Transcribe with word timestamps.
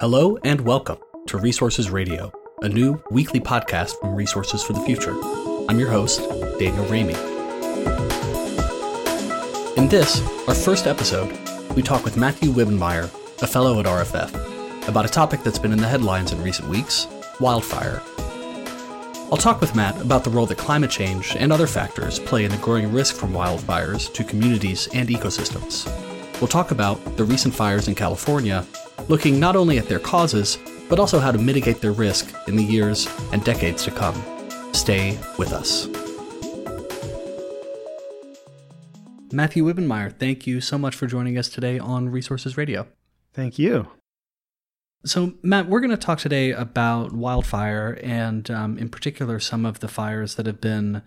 Hello 0.00 0.36
and 0.42 0.60
welcome 0.62 0.98
to 1.28 1.38
Resources 1.38 1.88
Radio, 1.88 2.32
a 2.62 2.68
new 2.68 3.00
weekly 3.12 3.38
podcast 3.38 4.00
from 4.00 4.16
Resources 4.16 4.60
for 4.60 4.72
the 4.72 4.80
Future. 4.80 5.14
I'm 5.68 5.78
your 5.78 5.88
host, 5.88 6.18
Daniel 6.58 6.84
Raimi. 6.86 7.16
In 9.78 9.86
this, 9.88 10.20
our 10.48 10.54
first 10.54 10.88
episode, 10.88 11.30
we 11.76 11.82
talk 11.82 12.04
with 12.04 12.16
Matthew 12.16 12.50
Wibbenmeyer, 12.50 13.04
a 13.40 13.46
fellow 13.46 13.78
at 13.78 13.86
RFF, 13.86 14.88
about 14.88 15.06
a 15.06 15.08
topic 15.08 15.44
that's 15.44 15.60
been 15.60 15.72
in 15.72 15.78
the 15.78 15.86
headlines 15.86 16.32
in 16.32 16.42
recent 16.42 16.68
weeks 16.68 17.06
wildfire. 17.38 18.02
I'll 19.30 19.38
talk 19.38 19.60
with 19.60 19.76
Matt 19.76 20.00
about 20.00 20.24
the 20.24 20.30
role 20.30 20.46
that 20.46 20.58
climate 20.58 20.90
change 20.90 21.36
and 21.36 21.52
other 21.52 21.68
factors 21.68 22.18
play 22.18 22.44
in 22.44 22.50
the 22.50 22.56
growing 22.58 22.92
risk 22.92 23.14
from 23.14 23.32
wildfires 23.32 24.12
to 24.14 24.24
communities 24.24 24.88
and 24.92 25.08
ecosystems. 25.08 25.86
We'll 26.40 26.48
talk 26.48 26.72
about 26.72 27.16
the 27.16 27.24
recent 27.24 27.54
fires 27.54 27.86
in 27.86 27.94
California, 27.94 28.66
looking 29.08 29.38
not 29.38 29.56
only 29.56 29.78
at 29.78 29.88
their 29.88 29.98
causes, 29.98 30.58
but 30.88 30.98
also 30.98 31.18
how 31.18 31.32
to 31.32 31.38
mitigate 31.38 31.80
their 31.80 31.92
risk 31.92 32.34
in 32.48 32.56
the 32.56 32.64
years 32.64 33.08
and 33.32 33.44
decades 33.44 33.84
to 33.84 33.90
come. 33.90 34.14
Stay 34.72 35.18
with 35.38 35.52
us. 35.52 35.88
Matthew 39.32 39.64
Wibbenmeyer, 39.64 40.16
thank 40.16 40.46
you 40.46 40.60
so 40.60 40.78
much 40.78 40.94
for 40.94 41.06
joining 41.06 41.36
us 41.36 41.48
today 41.48 41.78
on 41.78 42.08
Resources 42.08 42.56
Radio. 42.56 42.86
Thank 43.32 43.58
you. 43.58 43.88
So, 45.04 45.34
Matt, 45.42 45.68
we're 45.68 45.80
going 45.80 45.90
to 45.90 45.96
talk 45.96 46.18
today 46.18 46.52
about 46.52 47.12
wildfire 47.12 47.98
and, 48.02 48.48
um, 48.50 48.78
in 48.78 48.88
particular, 48.88 49.38
some 49.40 49.66
of 49.66 49.80
the 49.80 49.88
fires 49.88 50.36
that 50.36 50.46
have 50.46 50.60
been 50.60 51.02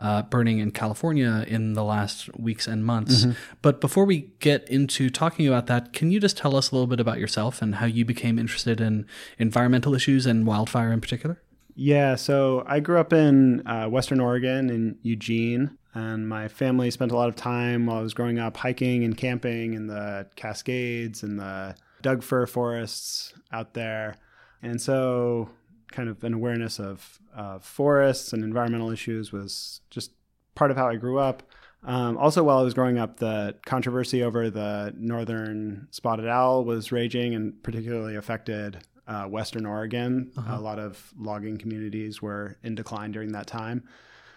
uh, 0.00 0.22
burning 0.22 0.58
in 0.58 0.70
California 0.70 1.44
in 1.46 1.74
the 1.74 1.84
last 1.84 2.34
weeks 2.38 2.66
and 2.66 2.84
months. 2.84 3.22
Mm-hmm. 3.22 3.32
But 3.62 3.80
before 3.80 4.06
we 4.06 4.30
get 4.40 4.68
into 4.68 5.10
talking 5.10 5.46
about 5.46 5.66
that, 5.66 5.92
can 5.92 6.10
you 6.10 6.18
just 6.18 6.36
tell 6.36 6.56
us 6.56 6.70
a 6.70 6.74
little 6.74 6.86
bit 6.86 6.98
about 6.98 7.18
yourself 7.18 7.60
and 7.60 7.76
how 7.76 7.86
you 7.86 8.04
became 8.04 8.38
interested 8.38 8.80
in 8.80 9.06
environmental 9.38 9.94
issues 9.94 10.26
and 10.26 10.46
wildfire 10.46 10.90
in 10.92 11.00
particular? 11.00 11.40
Yeah, 11.76 12.16
so 12.16 12.64
I 12.66 12.80
grew 12.80 12.98
up 12.98 13.12
in 13.12 13.66
uh, 13.66 13.88
Western 13.88 14.20
Oregon 14.20 14.70
in 14.70 14.98
Eugene, 15.02 15.78
and 15.94 16.28
my 16.28 16.48
family 16.48 16.90
spent 16.90 17.12
a 17.12 17.16
lot 17.16 17.28
of 17.28 17.36
time 17.36 17.86
while 17.86 17.98
I 17.98 18.02
was 18.02 18.14
growing 18.14 18.38
up 18.38 18.56
hiking 18.56 19.04
and 19.04 19.16
camping 19.16 19.74
in 19.74 19.86
the 19.86 20.26
Cascades 20.36 21.22
and 21.22 21.38
the 21.38 21.74
Doug 22.02 22.22
fir 22.22 22.46
forests 22.46 23.32
out 23.52 23.74
there. 23.74 24.16
And 24.62 24.80
so, 24.80 25.50
kind 25.92 26.08
of 26.08 26.22
an 26.24 26.34
awareness 26.34 26.78
of 26.78 27.20
uh, 27.34 27.58
forests 27.58 28.32
and 28.32 28.44
environmental 28.44 28.90
issues 28.90 29.32
was 29.32 29.80
just 29.90 30.12
part 30.54 30.70
of 30.70 30.76
how 30.76 30.88
I 30.88 30.96
grew 30.96 31.18
up. 31.18 31.42
Um, 31.82 32.18
also, 32.18 32.42
while 32.42 32.58
I 32.58 32.62
was 32.62 32.74
growing 32.74 32.98
up, 32.98 33.18
the 33.18 33.56
controversy 33.64 34.22
over 34.22 34.50
the 34.50 34.92
northern 34.96 35.88
spotted 35.90 36.28
owl 36.28 36.64
was 36.64 36.92
raging 36.92 37.34
and 37.34 37.62
particularly 37.62 38.16
affected 38.16 38.84
uh, 39.06 39.24
Western 39.24 39.66
Oregon. 39.66 40.30
Uh-huh. 40.36 40.58
A 40.58 40.60
lot 40.60 40.78
of 40.78 41.12
logging 41.18 41.56
communities 41.56 42.20
were 42.20 42.58
in 42.62 42.74
decline 42.74 43.12
during 43.12 43.32
that 43.32 43.46
time. 43.46 43.84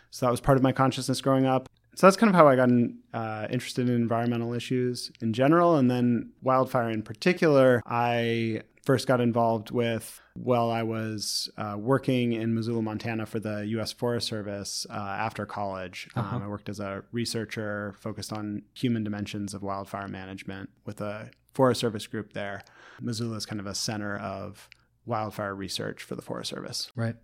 So 0.10 0.26
that 0.26 0.32
was 0.32 0.42
part 0.42 0.58
of 0.58 0.64
my 0.64 0.72
consciousness 0.72 1.22
growing 1.22 1.46
up. 1.46 1.70
So 1.96 2.08
that's 2.08 2.18
kind 2.18 2.30
of 2.30 2.36
how 2.36 2.48
I 2.48 2.56
got 2.56 2.70
in, 2.70 3.00
uh, 3.14 3.48
interested 3.52 3.88
in 3.88 3.96
environmental 3.96 4.54
issues 4.54 5.12
in 5.22 5.34
general. 5.34 5.76
And 5.76 5.92
then 5.92 6.32
wildfire 6.42 6.90
in 6.90 7.04
particular, 7.04 7.84
I 7.86 8.62
first 8.86 9.08
got 9.08 9.22
involved 9.22 9.72
with 9.72 10.22
while 10.36 10.70
I 10.70 10.84
was 10.84 11.50
uh, 11.58 11.76
working 11.78 12.34
in 12.34 12.54
Missoula, 12.54 12.82
Montana 12.82 13.26
for 13.26 13.40
the 13.40 13.66
U.S. 13.68 13.94
Forest 13.94 14.28
Service 14.28 14.86
uh, 14.90 14.94
after 14.94 15.46
college. 15.46 16.10
Uh-huh. 16.16 16.36
Um, 16.36 16.44
I 16.44 16.48
worked 16.48 16.70
as 16.70 16.80
a 16.80 17.04
researcher 17.12 17.96
focused 18.00 18.34
on 18.34 18.64
human 18.74 19.04
dimensions 19.04 19.54
of 19.54 19.64
wildfire 19.64 20.08
management 20.08 20.70
with 20.86 21.02
a 21.02 21.32
Forest 21.54 21.82
Service 21.82 22.08
group 22.08 22.34
there. 22.34 22.64
Missoula 23.02 23.36
is 23.38 23.46
kind 23.46 23.60
of 23.60 23.68
a 23.68 23.76
center 23.76 24.18
of 24.18 24.68
wildfire 25.06 25.56
research 25.56 26.04
for 26.04 26.16
the 26.16 26.22
Forest 26.22 26.50
Service. 26.50 26.92
Right. 26.96 27.16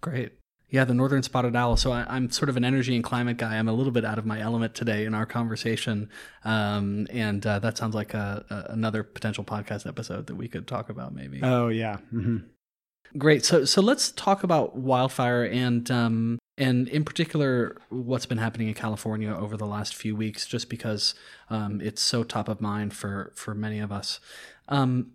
Great. 0.00 0.32
Yeah, 0.74 0.84
the 0.84 0.92
northern 0.92 1.22
spotted 1.22 1.54
owl. 1.54 1.76
So 1.76 1.92
I, 1.92 2.16
am 2.16 2.32
sort 2.32 2.48
of 2.48 2.56
an 2.56 2.64
energy 2.64 2.96
and 2.96 3.04
climate 3.04 3.36
guy. 3.36 3.58
I'm 3.58 3.68
a 3.68 3.72
little 3.72 3.92
bit 3.92 4.04
out 4.04 4.18
of 4.18 4.26
my 4.26 4.40
element 4.40 4.74
today 4.74 5.04
in 5.04 5.14
our 5.14 5.24
conversation, 5.24 6.10
um, 6.44 7.06
and 7.10 7.46
uh, 7.46 7.60
that 7.60 7.78
sounds 7.78 7.94
like 7.94 8.12
a, 8.12 8.44
a, 8.50 8.72
another 8.72 9.04
potential 9.04 9.44
podcast 9.44 9.86
episode 9.86 10.26
that 10.26 10.34
we 10.34 10.48
could 10.48 10.66
talk 10.66 10.88
about, 10.88 11.14
maybe. 11.14 11.38
Oh 11.44 11.68
yeah. 11.68 11.98
Mm-hmm. 12.12 12.38
Great. 13.16 13.44
So 13.44 13.64
so 13.64 13.80
let's 13.82 14.10
talk 14.10 14.42
about 14.42 14.74
wildfire 14.74 15.44
and 15.44 15.88
um, 15.92 16.40
and 16.58 16.88
in 16.88 17.04
particular 17.04 17.76
what's 17.90 18.26
been 18.26 18.38
happening 18.38 18.66
in 18.66 18.74
California 18.74 19.32
over 19.32 19.56
the 19.56 19.66
last 19.68 19.94
few 19.94 20.16
weeks, 20.16 20.44
just 20.44 20.68
because 20.68 21.14
um, 21.50 21.80
it's 21.82 22.02
so 22.02 22.24
top 22.24 22.48
of 22.48 22.60
mind 22.60 22.94
for 22.94 23.30
for 23.36 23.54
many 23.54 23.78
of 23.78 23.92
us. 23.92 24.18
Um, 24.68 25.12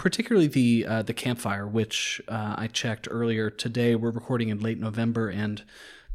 particularly 0.00 0.46
the 0.46 0.86
uh, 0.86 1.02
the 1.02 1.12
Camp 1.12 1.38
Fire, 1.38 1.66
which 1.66 2.22
uh, 2.26 2.54
I 2.56 2.68
checked 2.68 3.06
earlier 3.10 3.50
today. 3.50 3.94
We're 3.94 4.10
recording 4.10 4.48
in 4.48 4.58
late 4.58 4.78
November, 4.78 5.28
and 5.28 5.62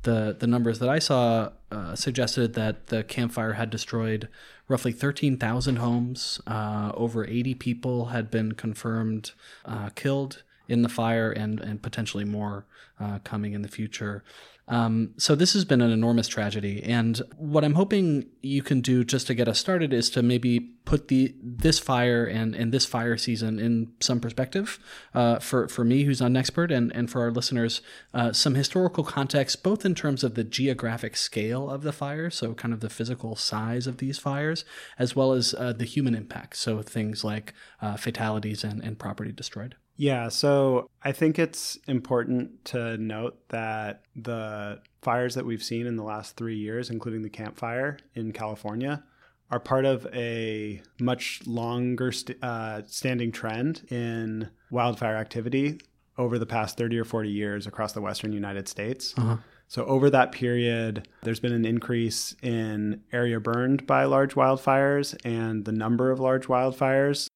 the 0.02 0.36
the 0.38 0.48
numbers 0.48 0.80
that 0.80 0.90
I 0.90 0.98
saw 0.98 1.52
uh, 1.72 1.96
suggested 1.96 2.56
that 2.56 2.88
the 2.88 3.04
Camp 3.04 3.34
Fire 3.34 3.54
had 3.54 3.70
destroyed 3.70 4.28
roughly 4.68 4.92
13,000 4.92 5.76
homes. 5.76 6.42
Uh, 6.48 6.94
over 6.96 7.28
80 7.28 7.54
people 7.54 8.06
had 8.06 8.32
been 8.32 8.54
confirmed 8.54 9.34
uh, 9.66 9.90
killed 9.90 10.42
in 10.68 10.82
the 10.82 10.90
fire, 10.90 11.32
and 11.32 11.60
and 11.60 11.84
potentially 11.84 12.26
more 12.26 12.66
uh, 13.00 13.20
coming 13.20 13.54
in 13.54 13.62
the 13.62 13.68
future. 13.68 14.24
Um, 14.68 15.14
so 15.18 15.36
this 15.36 15.54
has 15.54 15.64
been 15.64 15.82
an 15.82 15.92
enormous 15.92 16.28
tragedy, 16.28 16.82
and 16.84 17.22
what 17.38 17.64
I'm 17.64 17.76
hoping 17.76 18.26
you 18.42 18.64
can 18.64 18.82
do 18.82 19.04
just 19.04 19.28
to 19.28 19.36
get 19.36 19.48
us 19.48 19.60
started 19.60 19.94
is 19.94 20.10
to 20.12 20.24
maybe 20.24 20.60
put 20.86 21.08
the 21.08 21.36
this 21.42 21.78
fire 21.78 22.26
and 22.26 22.56
and 22.56 22.72
this 22.72 22.86
fire 22.86 23.16
season 23.16 23.60
in 23.60 23.92
some 24.00 24.20
perspective 24.20 24.80
uh, 25.14 25.38
for 25.38 25.68
for 25.68 25.84
me, 25.84 26.04
who's 26.04 26.20
an 26.20 26.36
expert, 26.36 26.72
and 26.72 26.92
and 26.96 27.12
for 27.12 27.22
our 27.22 27.32
listeners, 27.32 27.82
uh, 28.16 28.34
some 28.34 28.56
historical 28.56 29.04
context, 29.04 29.62
both 29.62 29.86
in 29.86 29.94
terms 29.94 30.24
of 30.24 30.34
the 30.34 30.44
geographic 30.44 31.16
scale 31.16 31.70
of 31.70 31.84
the 31.84 31.94
fire, 31.94 32.32
so 32.32 32.56
kind 32.56 32.74
of 32.74 32.80
the 32.80 32.90
physical 32.90 33.36
size 33.36 33.86
of 33.86 33.98
these 33.98 34.18
fires, 34.18 34.66
as 34.98 35.16
well 35.16 35.34
as 35.34 35.54
uh, 35.54 35.74
the 35.74 35.86
human 35.86 36.16
impact, 36.16 36.56
so 36.56 36.82
things 36.82 37.24
like 37.24 37.54
uh, 37.84 37.98
fatalities 37.98 38.64
and 38.64 38.84
and 38.84 38.98
property 38.98 39.32
destroyed. 39.32 39.76
Yeah, 39.98 40.30
so 40.30 40.90
I 41.04 41.12
think 41.12 41.40
it's 41.40 41.78
important 41.88 42.66
to 42.66 42.98
note 42.98 43.38
that 43.50 44.02
the 44.16 44.82
fires 45.02 45.36
that 45.36 45.46
we've 45.46 45.64
seen 45.64 45.88
in 45.88 45.96
the 45.96 46.04
last 46.04 46.36
three 46.36 46.58
years, 46.58 46.90
including 46.90 47.22
the 47.22 47.30
Camp 47.30 47.58
Fire 47.58 47.98
in 48.14 48.34
California, 48.34 49.04
are 49.52 49.60
part 49.60 49.86
of 49.86 50.08
a 50.14 50.82
much 51.00 51.42
longer 51.46 52.12
st- 52.12 52.44
uh, 52.44 52.82
standing 52.88 53.32
trend 53.32 53.86
in 53.90 54.50
wildfire 54.70 55.16
activity 55.16 55.80
over 56.18 56.40
the 56.40 56.46
past 56.46 56.78
30 56.78 57.00
or 57.00 57.06
40 57.06 57.30
years 57.30 57.68
across 57.68 57.94
the 57.94 58.02
western 58.02 58.34
United 58.34 58.68
States. 58.68 59.14
Uh-huh. 59.18 59.38
So, 59.68 59.86
over 59.86 60.12
that 60.12 60.32
period, 60.32 61.08
there's 61.24 61.40
been 61.40 61.54
an 61.54 61.66
increase 61.66 62.36
in 62.44 63.02
area 63.12 63.40
burned 63.40 63.88
by 63.88 64.06
large 64.06 64.36
wildfires 64.36 65.16
and 65.26 65.66
the 65.66 65.72
number 65.72 66.12
of 66.12 66.20
large 66.20 66.46
wildfires 66.46 67.28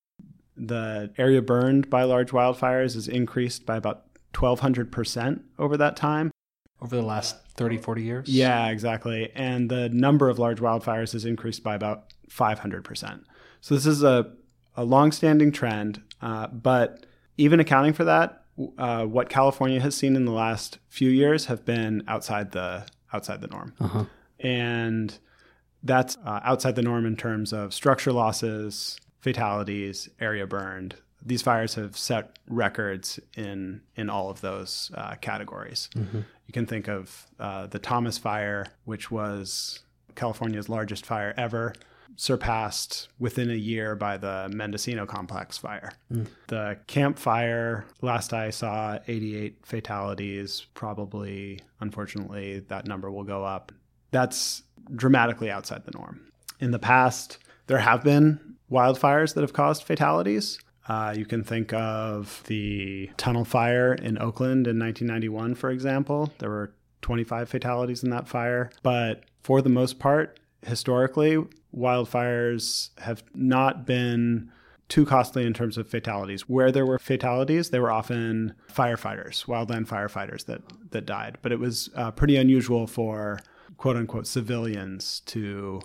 the 0.59 1.11
area 1.17 1.41
burned 1.41 1.89
by 1.89 2.03
large 2.03 2.31
wildfires 2.31 2.93
has 2.95 3.07
increased 3.07 3.65
by 3.65 3.77
about 3.77 4.05
1,200% 4.33 5.41
over 5.57 5.77
that 5.77 5.95
time. 5.95 6.31
Over 6.81 6.95
the 6.95 7.01
last 7.01 7.37
30, 7.55 7.77
40 7.77 8.03
years? 8.03 8.29
Yeah, 8.29 8.67
exactly. 8.67 9.31
And 9.35 9.69
the 9.69 9.89
number 9.89 10.29
of 10.29 10.39
large 10.39 10.59
wildfires 10.59 11.13
has 11.13 11.25
increased 11.25 11.63
by 11.63 11.75
about 11.75 12.13
500%. 12.29 13.23
So 13.61 13.75
this 13.75 13.85
is 13.85 14.03
a, 14.03 14.31
a 14.77 14.83
long 14.83 15.11
standing 15.11 15.51
trend. 15.51 16.01
Uh, 16.21 16.47
but 16.47 17.05
even 17.37 17.59
accounting 17.59 17.93
for 17.93 18.05
that, 18.05 18.43
uh, 18.77 19.05
what 19.05 19.29
California 19.29 19.79
has 19.79 19.95
seen 19.95 20.15
in 20.15 20.25
the 20.25 20.31
last 20.31 20.79
few 20.89 21.09
years 21.09 21.45
have 21.45 21.65
been 21.65 22.03
outside 22.07 22.51
the 22.51 22.85
outside 23.13 23.41
the 23.41 23.47
norm, 23.47 23.73
uh-huh. 23.79 24.05
and 24.39 25.17
that's 25.83 26.17
uh, 26.25 26.41
outside 26.43 26.75
the 26.75 26.81
norm 26.81 27.05
in 27.05 27.15
terms 27.15 27.53
of 27.53 27.73
structure 27.73 28.11
losses, 28.11 28.99
fatalities, 29.19 30.09
area 30.19 30.47
burned. 30.47 30.95
These 31.25 31.41
fires 31.41 31.75
have 31.75 31.97
set 31.97 32.39
records 32.47 33.19
in 33.35 33.81
in 33.95 34.09
all 34.09 34.29
of 34.29 34.41
those 34.41 34.91
uh, 34.95 35.15
categories. 35.15 35.89
Mm-hmm. 35.95 36.21
You 36.47 36.53
can 36.53 36.65
think 36.65 36.87
of 36.87 37.27
uh, 37.39 37.67
the 37.67 37.79
Thomas 37.79 38.17
Fire, 38.17 38.67
which 38.85 39.11
was 39.11 39.81
California's 40.15 40.69
largest 40.69 41.05
fire 41.05 41.33
ever, 41.37 41.73
surpassed 42.15 43.07
within 43.19 43.49
a 43.49 43.55
year 43.55 43.95
by 43.95 44.17
the 44.17 44.49
Mendocino 44.51 45.05
Complex 45.05 45.57
Fire. 45.57 45.91
Mm. 46.11 46.27
The 46.47 46.77
Camp 46.87 47.17
Fire, 47.17 47.85
last 48.01 48.33
I 48.33 48.49
saw, 48.49 48.99
88 49.07 49.59
fatalities. 49.63 50.65
Probably, 50.73 51.61
unfortunately, 51.79 52.59
that 52.67 52.87
number 52.87 53.11
will 53.11 53.23
go 53.23 53.45
up. 53.45 53.71
That's 54.11 54.63
dramatically 54.95 55.51
outside 55.51 55.85
the 55.85 55.97
norm. 55.97 56.31
In 56.59 56.71
the 56.71 56.79
past, 56.79 57.37
there 57.69 57.77
have 57.77 58.03
been 58.03 58.39
wildfires 58.71 59.35
that 59.35 59.41
have 59.41 59.53
caused 59.53 59.83
fatalities. 59.83 60.57
Uh, 60.87 61.13
you 61.15 61.23
can 61.23 61.43
think 61.43 61.71
of 61.71 62.41
the 62.47 63.11
tunnel 63.15 63.45
fire 63.45 63.93
in 63.93 64.17
Oakland 64.17 64.65
in 64.65 64.79
1991, 64.79 65.53
for 65.53 65.69
example. 65.69 66.33
There 66.39 66.49
were 66.49 66.73
25 67.03 67.47
fatalities 67.47 68.03
in 68.03 68.09
that 68.09 68.27
fire. 68.27 68.71
But 68.81 69.23
for 69.43 69.61
the 69.61 69.69
most 69.69 69.99
part, 69.99 70.39
historically, 70.65 71.37
wildfires 71.75 72.89
have 72.97 73.23
not 73.35 73.85
been 73.85 74.51
too 74.87 75.05
costly 75.05 75.45
in 75.45 75.53
terms 75.53 75.77
of 75.77 75.87
fatalities. 75.87 76.49
Where 76.49 76.71
there 76.71 76.87
were 76.87 76.97
fatalities, 76.97 77.69
they 77.69 77.79
were 77.79 77.91
often 77.91 78.55
firefighters, 78.67 79.45
wildland 79.45 79.87
firefighters 79.87 80.45
that 80.45 80.63
that 80.89 81.05
died. 81.05 81.37
But 81.43 81.51
it 81.51 81.59
was 81.59 81.91
uh, 81.95 82.09
pretty 82.09 82.35
unusual 82.35 82.87
for 82.87 83.39
quote 83.77 83.95
unquote 83.95 84.25
civilians 84.25 85.19
to 85.27 85.81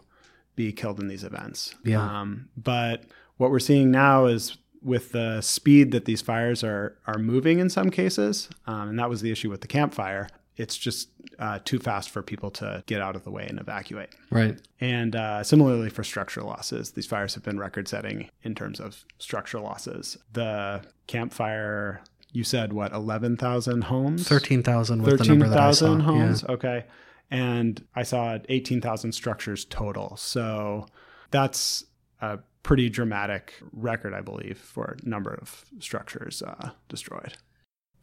be 0.57 0.73
killed 0.73 1.01
in 1.01 1.09
these 1.09 1.25
events. 1.25 1.75
Yeah. 1.85 2.03
Um, 2.03 2.49
but 2.57 3.05
what 3.37 3.51
we're 3.51 3.59
seeing 3.59 3.91
now 3.91 4.27
is 4.27 4.57
with 4.83 5.13
the 5.13 5.41
speed 5.41 5.93
that 5.93 6.05
these 6.05 6.21
fires 6.21 6.63
are 6.63 6.97
are 7.07 7.19
moving 7.19 7.59
in 7.59 7.71
some 7.71 7.91
cases, 7.91 8.49
um, 8.67 8.91
and 8.91 8.99
that 8.99 9.09
was 9.09 9.23
the 9.23 9.31
issue 9.31 9.51
with 9.51 9.61
the 9.61 9.69
Camp 9.69 9.95
Fire. 9.95 10.29
It's 10.57 10.77
just 10.77 11.09
uh, 11.41 11.59
too 11.65 11.81
fast 11.81 12.11
for 12.11 12.23
people 12.23 12.51
to 12.53 12.85
get 12.87 13.01
out 13.01 13.17
of 13.17 13.25
the 13.25 13.31
way 13.31 13.45
and 13.49 13.59
evacuate. 13.59 14.11
Right. 14.31 14.57
And 14.81 15.17
uh, 15.17 15.43
similarly 15.43 15.91
for 15.91 16.05
structural 16.05 16.47
losses, 16.47 16.93
these 16.93 17.07
fires 17.07 17.35
have 17.35 17.43
been 17.43 17.59
record 17.59 17.89
setting 17.89 18.31
in 18.45 18.55
terms 18.55 18.79
of 18.79 19.05
structural 19.19 19.65
losses. 19.65 20.17
The 20.33 20.83
Camp 21.09 21.33
Fire 21.33 22.03
you 22.35 22.43
said 22.43 22.73
what, 22.73 22.93
11,000 22.93 23.85
homes? 23.85 24.29
13,000 24.29 25.03
was 25.03 25.11
13, 25.13 25.19
the 25.19 25.29
number 25.29 25.49
that 25.49 25.59
I 25.59 25.71
saw. 25.71 25.97
homes, 25.99 26.45
yeah. 26.47 26.55
okay. 26.55 26.85
And 27.31 27.85
I 27.95 28.03
saw 28.03 28.39
18,000 28.49 29.13
structures 29.13 29.65
total. 29.65 30.17
So 30.17 30.87
that's 31.31 31.85
a 32.21 32.39
pretty 32.63 32.89
dramatic 32.89 33.55
record, 33.73 34.15
I 34.15 34.21
believe, 34.21 34.59
for 34.59 34.97
number 35.03 35.35
of 35.35 35.65
structures 35.79 36.43
uh, 36.43 36.71
destroyed. 36.89 37.35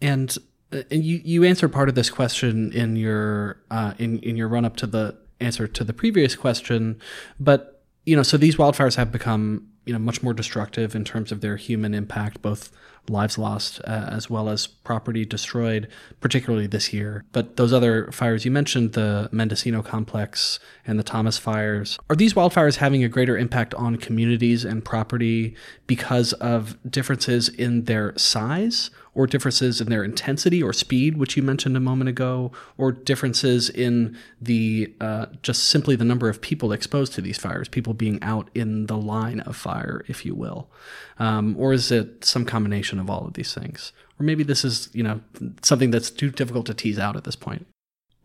And 0.01 0.35
uh, 0.73 0.83
and 0.89 1.03
you 1.03 1.21
you 1.23 1.43
answered 1.43 1.69
part 1.73 1.89
of 1.89 1.95
this 1.95 2.09
question 2.09 2.71
in 2.73 2.95
your 2.95 3.61
uh, 3.69 3.93
in 3.97 4.19
in 4.19 4.35
your 4.37 4.47
run 4.47 4.65
up 4.65 4.77
to 4.77 4.87
the 4.87 5.17
answer 5.39 5.67
to 5.67 5.83
the 5.83 5.93
previous 5.93 6.35
question, 6.35 6.99
but 7.39 7.83
you 8.05 8.15
know, 8.15 8.23
so 8.23 8.37
these 8.37 8.55
wildfires 8.55 8.95
have 8.95 9.11
become 9.11 9.67
you 9.85 9.93
know 9.93 9.99
much 9.99 10.21
more 10.21 10.33
destructive 10.33 10.95
in 10.95 11.03
terms 11.03 11.31
of 11.31 11.41
their 11.41 11.57
human 11.57 11.93
impact, 11.93 12.41
both 12.41 12.71
lives 13.09 13.37
lost 13.37 13.81
uh, 13.85 14.07
as 14.11 14.29
well 14.29 14.49
as 14.49 14.67
property 14.67 15.25
destroyed, 15.25 15.87
particularly 16.19 16.67
this 16.67 16.93
year. 16.93 17.23
But 17.31 17.57
those 17.57 17.73
other 17.73 18.11
fires 18.11 18.45
you 18.45 18.51
mentioned, 18.51 18.93
the 18.93 19.27
Mendocino 19.31 19.81
complex 19.81 20.59
and 20.85 20.99
the 20.99 21.03
Thomas 21.03 21.37
fires, 21.37 21.97
are 22.09 22.15
these 22.15 22.33
wildfires 22.33 22.77
having 22.77 23.03
a 23.03 23.09
greater 23.09 23.37
impact 23.37 23.73
on 23.75 23.97
communities 23.97 24.63
and 24.63 24.85
property 24.85 25.55
because 25.87 26.33
of 26.33 26.77
differences 26.89 27.49
in 27.49 27.85
their 27.85 28.17
size? 28.17 28.91
or 29.13 29.27
differences 29.27 29.81
in 29.81 29.89
their 29.89 30.03
intensity 30.03 30.63
or 30.63 30.71
speed, 30.71 31.17
which 31.17 31.35
you 31.35 31.43
mentioned 31.43 31.75
a 31.75 31.81
moment 31.81 32.09
ago, 32.09 32.51
or 32.77 32.91
differences 32.91 33.69
in 33.69 34.17
the 34.41 34.93
uh, 35.01 35.25
just 35.41 35.65
simply 35.65 35.95
the 35.95 36.05
number 36.05 36.29
of 36.29 36.39
people 36.41 36.71
exposed 36.71 37.13
to 37.13 37.21
these 37.21 37.37
fires, 37.37 37.67
people 37.67 37.93
being 37.93 38.21
out 38.23 38.49
in 38.55 38.85
the 38.85 38.97
line 38.97 39.41
of 39.41 39.55
fire, 39.55 39.70
if 40.07 40.25
you 40.25 40.35
will, 40.35 40.69
um, 41.19 41.55
or 41.57 41.73
is 41.73 41.91
it 41.91 42.23
some 42.25 42.45
combination 42.45 42.99
of 42.99 43.09
all 43.09 43.25
of 43.25 43.33
these 43.33 43.53
things, 43.53 43.91
or 44.19 44.23
maybe 44.23 44.43
this 44.43 44.63
is 44.63 44.89
you 44.93 45.03
know 45.03 45.21
something 45.61 45.91
that's 45.91 46.09
too 46.09 46.29
difficult 46.29 46.65
to 46.67 46.73
tease 46.73 46.99
out 46.99 47.15
at 47.15 47.23
this 47.23 47.35
point. 47.35 47.67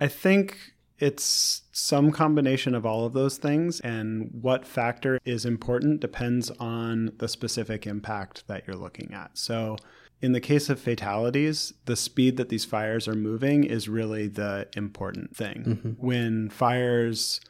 I 0.01 0.09
think 0.09 0.57
it's 0.99 1.63
some 1.73 2.11
combination 2.11 2.75
of 2.75 2.87
all 2.87 3.05
of 3.05 3.13
those 3.13 3.37
things, 3.37 3.81
and 3.81 4.31
what 4.41 4.67
factor 4.67 5.19
is 5.25 5.45
important 5.45 6.01
depends 6.01 6.51
on 6.59 7.13
the 7.19 7.29
specific 7.29 7.87
impact 7.87 8.47
that 8.47 8.67
you're 8.67 8.77
looking 8.77 9.13
at. 9.13 9.37
So, 9.37 9.77
in 10.23 10.33
the 10.33 10.41
case 10.41 10.71
of 10.71 10.81
fatalities, 10.81 11.75
the 11.85 11.97
speed 11.97 12.39
that 12.39 12.49
these 12.49 12.65
fires 12.65 13.07
are 13.07 13.15
moving 13.15 13.65
is 13.65 13.89
really 13.89 14.29
the 14.29 14.69
important 14.75 15.37
thing. 15.37 15.65
Mm-hmm. 15.65 16.07
When 16.07 16.49
fires 16.49 17.41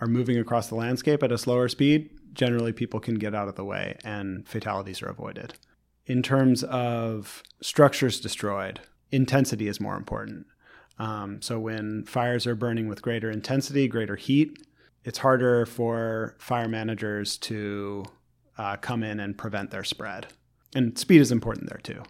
are 0.00 0.08
moving 0.08 0.36
across 0.36 0.66
the 0.66 0.74
landscape 0.74 1.22
at 1.22 1.30
a 1.30 1.38
slower 1.38 1.68
speed, 1.68 2.10
generally 2.32 2.72
people 2.72 3.00
can 3.00 3.16
get 3.16 3.34
out 3.34 3.48
of 3.48 3.56
the 3.56 3.64
way 3.64 3.96
and 4.04 4.46
fatalities 4.46 5.02
are 5.02 5.08
avoided. 5.08 5.54
In 6.06 6.22
terms 6.22 6.64
of 6.64 7.42
structures 7.60 8.20
destroyed, 8.20 8.80
intensity 9.10 9.68
is 9.68 9.80
more 9.80 9.96
important. 9.96 10.46
Um, 10.98 11.40
so 11.40 11.58
when 11.58 12.04
fires 12.04 12.46
are 12.46 12.54
burning 12.54 12.88
with 12.88 13.02
greater 13.02 13.30
intensity, 13.30 13.88
greater 13.88 14.16
heat, 14.16 14.58
it's 15.04 15.18
harder 15.18 15.66
for 15.66 16.36
fire 16.38 16.68
managers 16.68 17.36
to 17.38 18.04
uh, 18.58 18.76
come 18.76 19.02
in 19.02 19.20
and 19.20 19.36
prevent 19.36 19.70
their 19.70 19.84
spread 19.84 20.26
and 20.74 20.98
speed 20.98 21.20
is 21.20 21.32
important 21.32 21.68
there 21.68 21.80
too. 21.82 22.02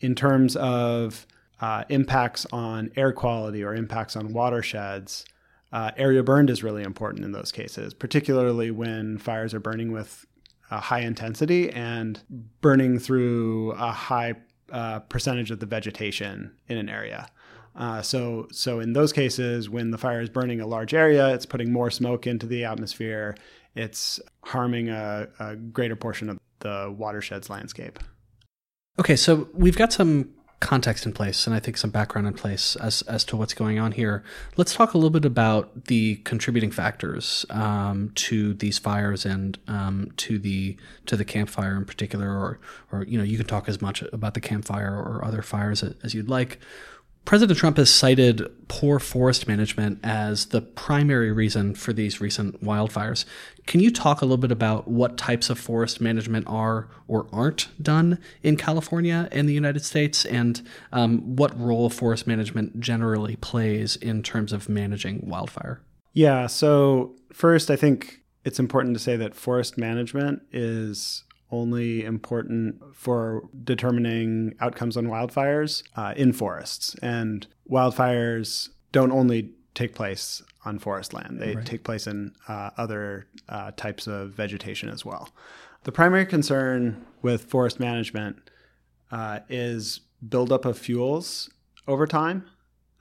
In 0.00 0.14
terms 0.14 0.56
of 0.56 1.26
uh, 1.60 1.84
impacts 1.88 2.46
on 2.52 2.90
air 2.96 3.12
quality 3.12 3.62
or 3.62 3.74
impacts 3.74 4.16
on 4.16 4.32
watersheds, 4.32 5.24
uh, 5.72 5.92
area 5.96 6.22
burned 6.22 6.50
is 6.50 6.62
really 6.62 6.82
important 6.82 7.24
in 7.24 7.32
those 7.32 7.52
cases, 7.52 7.94
particularly 7.94 8.70
when 8.70 9.18
fires 9.18 9.54
are 9.54 9.60
burning 9.60 9.92
with 9.92 10.26
a 10.70 10.80
high 10.80 11.00
intensity 11.00 11.70
and 11.70 12.20
burning 12.60 12.98
through 12.98 13.72
a 13.72 13.90
high 13.90 14.34
uh, 14.70 15.00
percentage 15.00 15.50
of 15.50 15.60
the 15.60 15.66
vegetation 15.66 16.52
in 16.68 16.76
an 16.76 16.88
area. 16.88 17.28
Uh, 17.76 18.02
so, 18.02 18.48
so 18.50 18.80
in 18.80 18.92
those 18.92 19.12
cases, 19.12 19.70
when 19.70 19.90
the 19.90 19.98
fire 19.98 20.20
is 20.20 20.28
burning 20.28 20.60
a 20.60 20.66
large 20.66 20.92
area, 20.92 21.32
it's 21.32 21.46
putting 21.46 21.72
more 21.72 21.90
smoke 21.90 22.26
into 22.26 22.46
the 22.46 22.64
atmosphere. 22.64 23.36
It's 23.74 24.20
harming 24.44 24.88
a, 24.88 25.28
a 25.38 25.56
greater 25.56 25.96
portion 25.96 26.28
of 26.28 26.38
the 26.58 26.94
watershed's 26.96 27.48
landscape. 27.48 27.98
Okay, 28.98 29.16
so 29.16 29.48
we've 29.54 29.76
got 29.76 29.92
some 29.92 30.30
context 30.60 31.06
in 31.06 31.12
place 31.12 31.46
and 31.46 31.56
I 31.56 31.58
think 31.58 31.78
some 31.78 31.90
background 31.90 32.26
in 32.26 32.34
place 32.34 32.76
as 32.76 33.00
as 33.02 33.24
to 33.24 33.36
what's 33.36 33.54
going 33.54 33.78
on 33.78 33.92
here. 33.92 34.22
Let's 34.56 34.74
talk 34.74 34.92
a 34.92 34.98
little 34.98 35.10
bit 35.10 35.24
about 35.24 35.86
the 35.86 36.16
contributing 36.16 36.70
factors 36.70 37.46
um, 37.48 38.12
to 38.16 38.52
these 38.54 38.78
fires 38.78 39.24
and 39.24 39.58
um, 39.66 40.12
to 40.18 40.38
the 40.38 40.76
to 41.06 41.16
the 41.16 41.24
Camp 41.24 41.48
Fire 41.48 41.76
in 41.76 41.86
particular, 41.86 42.28
or 42.28 42.60
or 42.92 43.04
you 43.04 43.16
know 43.16 43.24
you 43.24 43.38
can 43.38 43.46
talk 43.46 43.68
as 43.68 43.80
much 43.80 44.02
about 44.12 44.34
the 44.34 44.40
Camp 44.40 44.66
Fire 44.66 44.94
or 44.94 45.24
other 45.24 45.42
fires 45.42 45.82
as 46.02 46.14
you'd 46.14 46.28
like. 46.28 46.58
President 47.24 47.58
Trump 47.58 47.76
has 47.76 47.90
cited 47.90 48.42
poor 48.66 48.98
forest 48.98 49.46
management 49.46 50.00
as 50.02 50.46
the 50.46 50.60
primary 50.60 51.30
reason 51.30 51.74
for 51.74 51.92
these 51.92 52.20
recent 52.20 52.62
wildfires. 52.64 53.24
Can 53.66 53.80
you 53.80 53.92
talk 53.92 54.20
a 54.20 54.24
little 54.24 54.36
bit 54.36 54.50
about 54.50 54.88
what 54.88 55.16
types 55.16 55.48
of 55.48 55.58
forest 55.58 56.00
management 56.00 56.46
are 56.48 56.88
or 57.06 57.28
aren't 57.32 57.68
done 57.80 58.18
in 58.42 58.56
California 58.56 59.28
and 59.30 59.48
the 59.48 59.52
United 59.52 59.84
States, 59.84 60.24
and 60.24 60.62
um, 60.92 61.36
what 61.36 61.58
role 61.58 61.88
forest 61.88 62.26
management 62.26 62.80
generally 62.80 63.36
plays 63.36 63.96
in 63.96 64.22
terms 64.22 64.52
of 64.52 64.68
managing 64.68 65.28
wildfire? 65.28 65.80
Yeah, 66.12 66.48
so 66.48 67.14
first, 67.32 67.70
I 67.70 67.76
think 67.76 68.22
it's 68.44 68.58
important 68.58 68.96
to 68.96 69.00
say 69.00 69.16
that 69.16 69.34
forest 69.34 69.78
management 69.78 70.42
is 70.50 71.24
only 71.52 72.04
important 72.04 72.82
for 72.94 73.42
determining 73.64 74.54
outcomes 74.60 74.96
on 74.96 75.06
wildfires 75.06 75.82
uh, 75.96 76.14
in 76.16 76.32
forests. 76.32 76.94
And 77.02 77.46
wildfires 77.70 78.70
don't 78.92 79.12
only 79.12 79.50
take 79.74 79.94
place 79.94 80.42
on 80.64 80.78
forest 80.78 81.14
land, 81.14 81.40
they 81.40 81.54
right. 81.54 81.64
take 81.64 81.84
place 81.84 82.06
in 82.06 82.32
uh, 82.48 82.70
other 82.76 83.26
uh, 83.48 83.70
types 83.76 84.06
of 84.06 84.30
vegetation 84.30 84.88
as 84.88 85.04
well. 85.04 85.30
The 85.84 85.92
primary 85.92 86.26
concern 86.26 87.06
with 87.22 87.44
forest 87.44 87.80
management 87.80 88.36
uh, 89.10 89.40
is 89.48 90.00
buildup 90.28 90.66
of 90.66 90.78
fuels 90.78 91.48
over 91.88 92.06
time. 92.06 92.44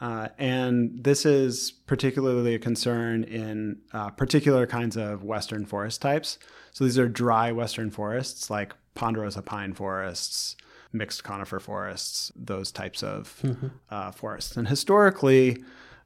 Uh, 0.01 0.29
and 0.37 1.03
this 1.03 1.25
is 1.25 1.71
particularly 1.71 2.55
a 2.55 2.59
concern 2.59 3.23
in 3.23 3.77
uh, 3.91 4.09
particular 4.11 4.65
kinds 4.65 4.95
of 4.95 5.23
western 5.23 5.65
forest 5.65 6.01
types. 6.01 6.39
So 6.71 6.85
these 6.85 6.97
are 6.97 7.09
dry 7.09 7.51
western 7.51 7.91
forests 7.91 8.49
like 8.49 8.73
ponderosa 8.95 9.41
pine 9.41 9.73
forests, 9.73 10.55
mixed 10.93 11.23
conifer 11.23 11.59
forests, 11.59 12.31
those 12.35 12.71
types 12.71 13.03
of 13.03 13.39
mm-hmm. 13.43 13.67
uh, 13.89 14.11
forests. 14.11 14.55
And 14.55 14.67
historically, 14.67 15.63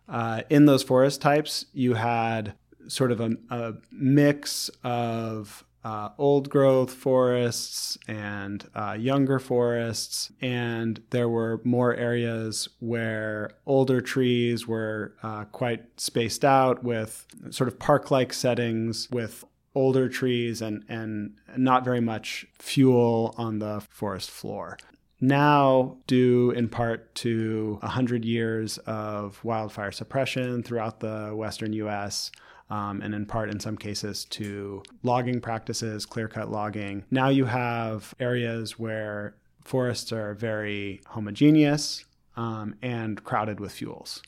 uh, 0.10 0.42
in 0.50 0.66
those 0.66 0.84
forest 0.84 1.22
types, 1.22 1.66
you 1.74 1.94
had 1.94 2.56
sort 2.88 3.12
of 3.12 3.22
a, 3.22 3.38
a 3.50 3.74
mix 3.92 4.70
of 4.84 5.64
uh, 5.84 6.10
old 6.18 6.50
growth 6.50 6.94
forests 6.94 7.98
and 8.08 8.70
uh, 8.74 8.96
younger 8.98 9.40
forests. 9.40 10.32
And 10.42 11.02
there 11.10 11.30
were 11.30 11.62
more 11.64 11.94
areas 11.96 12.70
where 12.80 13.52
older 13.66 14.02
trees 14.02 14.68
were 14.68 15.16
uh, 15.24 15.46
quite 15.46 16.00
spaced 16.00 16.46
out 16.46 16.84
with 16.84 17.26
sort 17.50 17.68
of 17.68 17.80
park 17.80 18.12
like 18.12 18.34
settings 18.34 19.10
with 19.12 19.44
older 19.76 20.08
trees 20.08 20.62
and, 20.62 20.86
and 20.88 21.34
not 21.58 21.84
very 21.84 22.02
much 22.02 22.46
fuel 22.60 23.34
on 23.38 23.60
the 23.60 23.82
forest 23.90 24.30
floor. 24.30 24.78
Now, 25.20 25.98
due 26.06 26.52
in 26.52 26.68
part 26.68 27.16
to 27.16 27.78
100 27.82 28.26
years 28.26 28.78
of 28.80 29.42
wildfire 29.44 29.94
suppression 29.94 30.64
throughout 30.64 31.00
the 31.00 31.32
western 31.34 31.72
US, 31.74 32.30
um, 32.70 33.02
and 33.02 33.14
in 33.14 33.26
part, 33.26 33.50
in 33.50 33.60
some 33.60 33.78
cases, 33.78 34.26
to 34.26 34.84
logging 35.04 35.42
practices, 35.42 36.06
clear 36.06 36.28
cut 36.28 36.50
logging, 36.50 37.04
now 37.12 37.30
you 37.30 37.46
have 37.46 38.14
areas 38.20 38.80
where 38.80 39.36
forests 39.64 40.12
are 40.12 40.34
very 40.34 41.02
homogeneous 41.08 42.06
um, 42.36 42.76
and 42.82 43.24
crowded 43.24 43.60
with 43.60 43.72
fuels. 43.72 44.22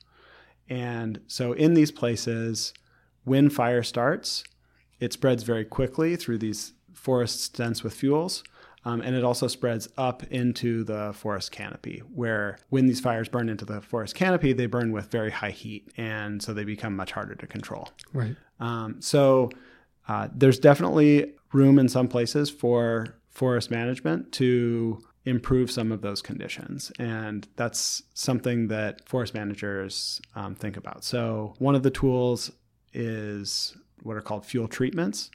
And 0.69 1.21
so, 1.27 1.53
in 1.53 1.73
these 1.73 1.91
places, 1.91 2.73
when 3.23 3.49
fire 3.49 3.83
starts, 3.83 4.43
it 4.99 5.13
spreads 5.13 5.43
very 5.43 5.65
quickly 5.65 6.15
through 6.15 6.39
these 6.39 6.73
forests 6.93 7.49
dense 7.49 7.83
with 7.83 7.93
fuels. 7.93 8.43
Um, 8.85 9.01
and 9.01 9.15
it 9.15 9.23
also 9.23 9.47
spreads 9.47 9.89
up 9.97 10.23
into 10.31 10.83
the 10.83 11.11
forest 11.13 11.51
canopy, 11.51 12.03
where 12.13 12.59
when 12.69 12.85
these 12.85 12.99
fires 12.99 13.27
burn 13.27 13.49
into 13.49 13.65
the 13.65 13.81
forest 13.81 14.13
canopy, 14.13 14.53
they 14.53 14.67
burn 14.67 14.91
with 14.91 15.09
very 15.09 15.31
high 15.31 15.49
heat, 15.49 15.91
and 15.97 16.41
so 16.41 16.53
they 16.53 16.63
become 16.63 16.95
much 16.95 17.11
harder 17.11 17.33
to 17.35 17.47
control. 17.47 17.89
Right. 18.13 18.35
Um, 18.59 19.01
so 19.01 19.49
uh, 20.07 20.27
there's 20.33 20.59
definitely 20.59 21.33
room 21.51 21.79
in 21.79 21.89
some 21.89 22.07
places 22.07 22.49
for 22.51 23.15
forest 23.29 23.71
management 23.71 24.31
to 24.33 25.01
improve 25.25 25.71
some 25.71 25.91
of 25.91 26.01
those 26.01 26.21
conditions. 26.21 26.91
And 26.99 27.47
that's 27.55 28.03
something 28.13 28.67
that 28.67 29.07
forest 29.07 29.33
managers 29.33 30.21
um, 30.35 30.55
think 30.55 30.77
about. 30.77 31.03
So, 31.03 31.55
one 31.57 31.75
of 31.75 31.83
the 31.83 31.89
tools 31.89 32.51
is 32.93 33.75
what 34.03 34.15
are 34.15 34.21
called 34.21 34.45
fuel 34.45 34.67
treatments. 34.67 35.31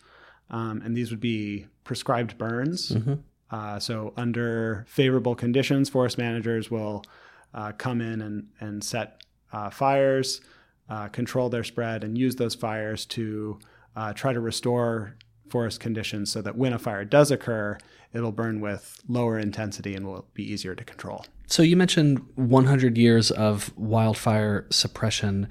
Um, 0.50 0.82
and 0.84 0.96
these 0.96 1.10
would 1.10 1.20
be 1.20 1.66
prescribed 1.84 2.38
burns. 2.38 2.90
Mm-hmm. 2.90 3.14
Uh, 3.50 3.78
so, 3.78 4.12
under 4.16 4.84
favorable 4.88 5.34
conditions, 5.34 5.88
forest 5.88 6.18
managers 6.18 6.70
will 6.70 7.04
uh, 7.52 7.72
come 7.72 8.00
in 8.00 8.20
and, 8.20 8.46
and 8.60 8.84
set 8.84 9.24
uh, 9.52 9.70
fires, 9.70 10.40
uh, 10.88 11.08
control 11.08 11.48
their 11.48 11.64
spread, 11.64 12.04
and 12.04 12.16
use 12.16 12.36
those 12.36 12.54
fires 12.54 13.04
to 13.06 13.58
uh, 13.96 14.12
try 14.12 14.32
to 14.32 14.40
restore 14.40 15.16
forest 15.48 15.80
conditions 15.80 16.30
so 16.30 16.40
that 16.40 16.56
when 16.56 16.72
a 16.72 16.78
fire 16.78 17.04
does 17.04 17.32
occur, 17.32 17.76
it'll 18.12 18.30
burn 18.30 18.60
with 18.60 19.00
lower 19.08 19.36
intensity 19.36 19.94
and 19.94 20.06
will 20.06 20.26
be 20.32 20.44
easier 20.44 20.76
to 20.76 20.84
control. 20.84 21.24
So, 21.48 21.64
you 21.64 21.76
mentioned 21.76 22.24
100 22.36 22.96
years 22.96 23.32
of 23.32 23.76
wildfire 23.76 24.66
suppression. 24.70 25.48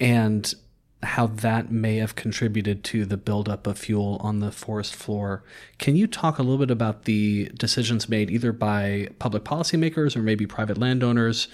And 0.00 0.54
how 1.06 1.26
that 1.26 1.70
may 1.70 1.96
have 1.96 2.14
contributed 2.14 2.84
to 2.84 3.04
the 3.04 3.16
buildup 3.16 3.66
of 3.66 3.78
fuel 3.78 4.18
on 4.20 4.40
the 4.40 4.52
forest 4.52 4.94
floor. 4.94 5.42
Can 5.78 5.96
you 5.96 6.06
talk 6.06 6.38
a 6.38 6.42
little 6.42 6.58
bit 6.58 6.70
about 6.70 7.04
the 7.04 7.50
decisions 7.56 8.08
made 8.08 8.30
either 8.30 8.52
by 8.52 9.08
public 9.18 9.44
policymakers 9.44 10.16
or 10.16 10.22
maybe 10.22 10.46
private 10.46 10.78
landowners 10.78 11.48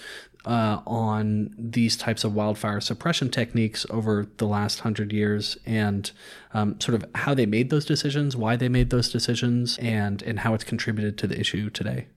uh, 0.45 0.81
on 0.85 1.53
these 1.57 1.95
types 1.95 2.23
of 2.23 2.33
wildfire 2.33 2.81
suppression 2.81 3.29
techniques 3.29 3.85
over 3.89 4.27
the 4.37 4.47
last 4.47 4.81
hundred 4.81 5.13
years 5.13 5.57
and 5.65 6.11
um, 6.53 6.79
sort 6.79 6.95
of 6.95 7.09
how 7.15 7.33
they 7.33 7.45
made 7.45 7.69
those 7.69 7.85
decisions, 7.85 8.35
why 8.35 8.55
they 8.55 8.67
made 8.67 8.89
those 8.89 9.09
decisions, 9.09 9.77
and, 9.77 10.21
and 10.23 10.39
how 10.39 10.53
it's 10.53 10.63
contributed 10.63 11.17
to 11.17 11.27
the 11.27 11.39
issue 11.39 11.69
today? 11.69 12.07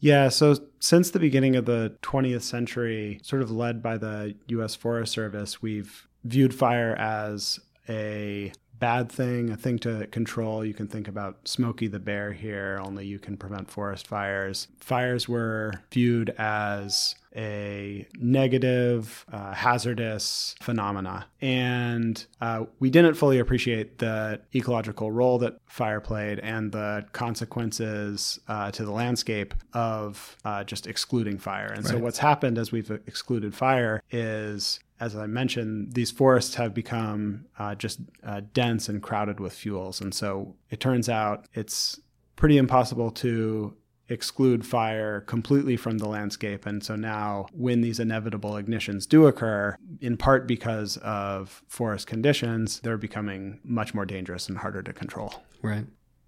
Yeah, 0.00 0.30
so 0.30 0.56
since 0.80 1.10
the 1.10 1.20
beginning 1.20 1.54
of 1.54 1.64
the 1.64 1.96
20th 2.02 2.42
century, 2.42 3.20
sort 3.22 3.40
of 3.40 3.52
led 3.52 3.84
by 3.84 3.98
the 3.98 4.34
US 4.48 4.74
Forest 4.74 5.12
Service, 5.12 5.62
we've 5.62 6.08
viewed 6.24 6.54
fire 6.54 6.94
as 6.96 7.60
a 7.88 8.52
bad 8.82 9.12
thing, 9.12 9.48
a 9.48 9.56
thing 9.56 9.78
to 9.78 10.08
control. 10.08 10.64
You 10.64 10.74
can 10.74 10.88
think 10.88 11.06
about 11.06 11.46
Smokey 11.46 11.86
the 11.86 12.00
Bear 12.00 12.32
here, 12.32 12.80
only 12.82 13.06
you 13.06 13.20
can 13.20 13.36
prevent 13.36 13.70
forest 13.70 14.08
fires. 14.08 14.66
Fires 14.80 15.28
were 15.28 15.72
viewed 15.92 16.30
as 16.30 17.14
a 17.36 18.08
negative, 18.18 19.24
uh, 19.32 19.54
hazardous 19.54 20.56
phenomena. 20.60 21.26
And 21.40 22.26
uh, 22.40 22.64
we 22.80 22.90
didn't 22.90 23.14
fully 23.14 23.38
appreciate 23.38 23.98
the 23.98 24.40
ecological 24.52 25.12
role 25.12 25.38
that 25.38 25.58
fire 25.66 26.00
played 26.00 26.40
and 26.40 26.72
the 26.72 27.06
consequences 27.12 28.40
uh, 28.48 28.72
to 28.72 28.84
the 28.84 28.90
landscape 28.90 29.54
of 29.72 30.36
uh, 30.44 30.64
just 30.64 30.88
excluding 30.88 31.38
fire. 31.38 31.72
And 31.72 31.84
right. 31.84 31.92
so, 31.92 31.98
what's 31.98 32.18
happened 32.18 32.58
as 32.58 32.72
we've 32.72 32.90
excluded 33.06 33.54
fire 33.54 34.02
is 34.10 34.80
as 35.02 35.16
I 35.16 35.26
mentioned, 35.26 35.94
these 35.94 36.12
forests 36.12 36.54
have 36.54 36.72
become 36.72 37.46
uh, 37.58 37.74
just 37.74 37.98
uh, 38.22 38.40
dense 38.54 38.88
and 38.88 39.02
crowded 39.02 39.40
with 39.40 39.52
fuels. 39.52 40.00
And 40.00 40.14
so 40.14 40.54
it 40.70 40.78
turns 40.78 41.08
out 41.08 41.46
it's 41.54 41.98
pretty 42.36 42.56
impossible 42.56 43.10
to 43.10 43.76
exclude 44.08 44.64
fire 44.64 45.22
completely 45.22 45.76
from 45.76 45.98
the 45.98 46.06
landscape. 46.06 46.66
And 46.66 46.84
so 46.84 46.94
now, 46.94 47.46
when 47.52 47.80
these 47.80 47.98
inevitable 47.98 48.52
ignitions 48.52 49.08
do 49.08 49.26
occur, 49.26 49.76
in 50.00 50.16
part 50.16 50.46
because 50.46 50.98
of 50.98 51.64
forest 51.66 52.06
conditions, 52.06 52.78
they're 52.80 52.96
becoming 52.96 53.58
much 53.64 53.94
more 53.94 54.06
dangerous 54.06 54.48
and 54.48 54.56
harder 54.58 54.84
to 54.84 54.92
control. 54.92 55.34
Right. 55.62 55.86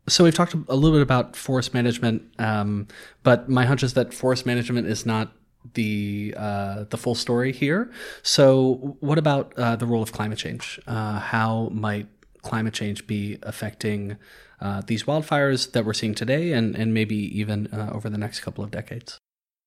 So 0.09 0.25
we've 0.25 0.35
talked 0.35 0.55
a 0.55 0.75
little 0.75 0.97
bit 0.97 1.03
about 1.03 1.37
forest 1.37 1.75
management, 1.75 2.23
um, 2.41 2.89
but 3.23 3.49
my 3.49 3.67
hunch 3.67 3.85
is 3.85 3.95
that 3.95 4.13
forest 4.13 4.47
management 4.47 4.89
is 4.89 5.07
not 5.07 5.33
the 5.73 6.35
uh, 6.37 6.85
the 6.91 6.97
full 6.97 7.15
story 7.15 7.53
here. 7.53 7.91
So, 8.23 8.97
what 9.01 9.19
about 9.19 9.53
uh, 9.59 9.77
the 9.77 9.87
role 9.87 10.03
of 10.03 10.13
climate 10.13 10.39
change? 10.39 10.79
Uh, 10.87 11.19
how 11.19 11.69
might 11.73 12.07
climate 12.43 12.75
change 12.75 13.07
be 13.07 13.39
affecting 13.43 14.17
uh, 14.61 14.83
these 14.87 15.05
wildfires 15.05 15.73
that 15.73 15.85
we're 15.85 15.95
seeing 15.95 16.15
today, 16.15 16.53
and 16.53 16.77
and 16.77 16.93
maybe 16.93 17.17
even 17.39 17.69
uh, 17.69 17.91
over 17.93 18.11
the 18.11 18.19
next 18.19 18.41
couple 18.41 18.63
of 18.63 18.71
decades? 18.71 19.19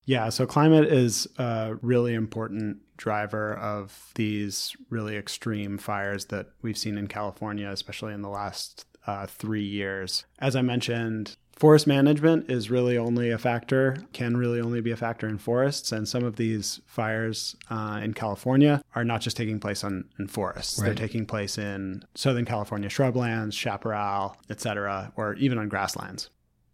Yeah, 0.06 0.30
so 0.30 0.46
climate 0.46 0.86
is 0.86 1.28
a 1.38 1.76
really 1.82 2.14
important 2.14 2.78
driver 2.96 3.54
of 3.56 4.12
these 4.16 4.74
really 4.90 5.18
extreme 5.18 5.78
fires 5.78 6.26
that 6.26 6.48
we've 6.62 6.78
seen 6.78 6.98
in 6.98 7.08
California, 7.08 7.70
especially 7.70 8.14
in 8.14 8.22
the 8.22 8.30
last 8.30 8.86
uh, 9.06 9.26
three 9.26 9.66
years. 9.66 10.26
As 10.40 10.56
I 10.56 10.62
mentioned, 10.62 11.36
Forest 11.58 11.88
management 11.88 12.52
is 12.52 12.70
really 12.70 13.00
only 13.00 13.32
a 13.32 13.38
factor, 13.40 13.98
can 14.14 14.38
really 14.38 14.62
only 14.62 14.80
be 14.80 14.92
a 14.92 14.96
factor 14.96 15.28
in 15.28 15.40
forests. 15.40 15.92
And 15.92 16.08
some 16.08 16.24
of 16.24 16.36
these 16.36 16.82
fires 16.86 17.56
uh, 17.72 18.00
in 18.04 18.14
California 18.14 18.84
are 18.94 19.04
not 19.04 19.22
just 19.22 19.36
taking 19.36 19.60
place 19.60 19.84
on, 19.84 20.06
in 20.20 20.28
forests, 20.28 20.78
right. 20.78 20.86
they're 20.86 20.96
taking 20.96 21.26
place 21.26 21.58
in 21.58 22.04
Southern 22.14 22.46
California 22.46 22.90
shrublands, 22.90 23.54
chaparral, 23.54 24.38
etc., 24.52 25.12
or 25.16 25.34
even 25.36 25.58
on 25.58 25.68
grasslands. 25.68 26.30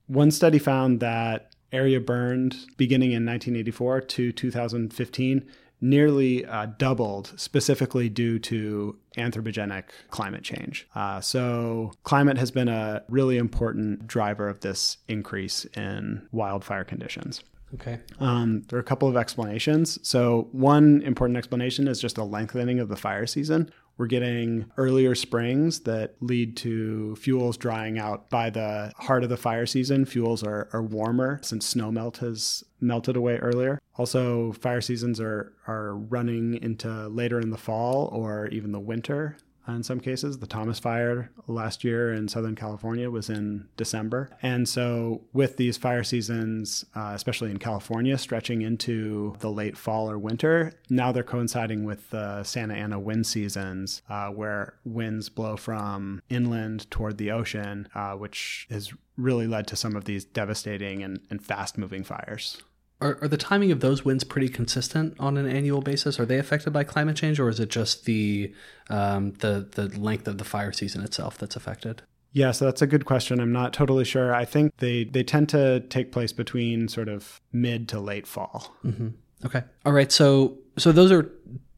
One 0.07 0.31
study 0.31 0.59
found 0.59 0.99
that 0.99 1.53
area 1.71 2.01
burned 2.01 2.57
beginning 2.75 3.13
in 3.13 3.25
1984 3.25 4.01
to 4.01 4.31
2015 4.33 5.49
nearly 5.81 6.45
uh, 6.45 6.67
doubled 6.77 7.33
specifically 7.35 8.09
due 8.09 8.39
to 8.39 8.97
anthropogenic 9.17 9.85
climate 10.09 10.43
change. 10.43 10.87
Uh, 10.95 11.19
so, 11.19 11.91
climate 12.03 12.37
has 12.37 12.51
been 12.51 12.69
a 12.69 13.03
really 13.09 13.37
important 13.37 14.07
driver 14.07 14.47
of 14.47 14.61
this 14.61 14.97
increase 15.07 15.65
in 15.75 16.27
wildfire 16.31 16.83
conditions. 16.83 17.43
Okay. 17.73 17.99
Um, 18.19 18.63
there 18.69 18.77
are 18.77 18.81
a 18.81 18.85
couple 18.85 19.07
of 19.07 19.17
explanations. 19.17 19.97
So, 20.07 20.47
one 20.51 21.01
important 21.01 21.37
explanation 21.37 21.87
is 21.87 21.99
just 21.99 22.17
a 22.17 22.23
lengthening 22.23 22.79
of 22.79 22.87
the 22.87 22.95
fire 22.95 23.25
season. 23.25 23.71
We're 23.97 24.07
getting 24.07 24.65
earlier 24.77 25.13
springs 25.13 25.81
that 25.81 26.15
lead 26.19 26.57
to 26.57 27.15
fuels 27.15 27.57
drying 27.57 27.99
out 27.99 28.29
by 28.29 28.49
the 28.49 28.91
heart 28.97 29.23
of 29.23 29.29
the 29.29 29.37
fire 29.37 29.65
season. 29.65 30.05
Fuels 30.05 30.43
are, 30.43 30.67
are 30.73 30.81
warmer 30.81 31.39
since 31.43 31.65
snow 31.65 31.91
melt 31.91 32.17
has 32.17 32.63
melted 32.81 33.15
away 33.15 33.37
earlier. 33.37 33.79
Also, 33.95 34.51
fire 34.53 34.81
seasons 34.81 35.19
are, 35.19 35.53
are 35.67 35.95
running 35.95 36.55
into 36.55 37.07
later 37.07 37.39
in 37.39 37.51
the 37.51 37.57
fall 37.57 38.09
or 38.11 38.47
even 38.47 38.71
the 38.71 38.79
winter 38.79 39.37
in 39.67 39.83
some 39.83 39.99
cases. 39.99 40.39
The 40.39 40.47
Thomas 40.47 40.79
Fire 40.79 41.31
last 41.47 41.83
year 41.83 42.13
in 42.13 42.27
Southern 42.27 42.55
California 42.55 43.09
was 43.09 43.29
in 43.29 43.67
December. 43.77 44.29
And 44.41 44.67
so, 44.67 45.21
with 45.33 45.57
these 45.57 45.77
fire 45.77 46.03
seasons, 46.03 46.85
uh, 46.95 47.11
especially 47.13 47.51
in 47.51 47.57
California, 47.57 48.17
stretching 48.17 48.61
into 48.61 49.35
the 49.39 49.51
late 49.51 49.77
fall 49.77 50.09
or 50.09 50.17
winter, 50.17 50.73
now 50.89 51.11
they're 51.11 51.23
coinciding 51.23 51.83
with 51.83 52.09
the 52.09 52.43
Santa 52.43 52.73
Ana 52.73 52.99
wind 52.99 53.25
seasons, 53.25 54.01
uh, 54.09 54.29
where 54.29 54.75
winds 54.83 55.29
blow 55.29 55.57
from 55.57 56.21
inland 56.29 56.89
toward 56.91 57.17
the 57.17 57.31
ocean, 57.31 57.87
uh, 57.95 58.13
which 58.13 58.67
has 58.69 58.91
really 59.17 59.47
led 59.47 59.67
to 59.67 59.75
some 59.75 59.95
of 59.95 60.05
these 60.05 60.25
devastating 60.25 61.03
and, 61.03 61.19
and 61.29 61.43
fast 61.43 61.77
moving 61.77 62.03
fires. 62.03 62.61
Are, 63.03 63.19
are 63.21 63.27
the 63.27 63.37
timing 63.37 63.71
of 63.71 63.81
those 63.81 64.05
winds 64.05 64.23
pretty 64.23 64.47
consistent 64.47 65.15
on 65.19 65.35
an 65.35 65.45
annual 65.45 65.81
basis? 65.81 66.19
Are 66.21 66.25
they 66.25 66.39
affected 66.39 66.71
by 66.71 66.85
climate 66.85 67.17
change, 67.17 67.37
or 67.37 67.49
is 67.49 67.59
it 67.59 67.69
just 67.69 68.05
the 68.05 68.53
um, 68.89 69.33
the 69.39 69.67
the 69.69 69.89
length 69.99 70.27
of 70.27 70.37
the 70.37 70.45
fire 70.45 70.71
season 70.71 71.03
itself 71.03 71.37
that's 71.37 71.57
affected? 71.57 72.01
Yeah, 72.31 72.51
so 72.51 72.65
that's 72.65 72.81
a 72.81 72.87
good 72.87 73.05
question. 73.05 73.39
I'm 73.41 73.51
not 73.51 73.73
totally 73.73 74.05
sure. 74.05 74.33
I 74.33 74.45
think 74.45 74.77
they 74.77 75.03
they 75.03 75.21
tend 75.21 75.49
to 75.49 75.81
take 75.81 76.13
place 76.13 76.31
between 76.31 76.87
sort 76.87 77.09
of 77.09 77.41
mid 77.51 77.89
to 77.89 77.99
late 77.99 78.25
fall. 78.25 78.73
Mm-hmm. 78.85 79.09
Okay. 79.45 79.63
All 79.85 79.91
right. 79.91 80.11
So 80.11 80.57
so 80.77 80.93
those 80.93 81.11
are 81.11 81.29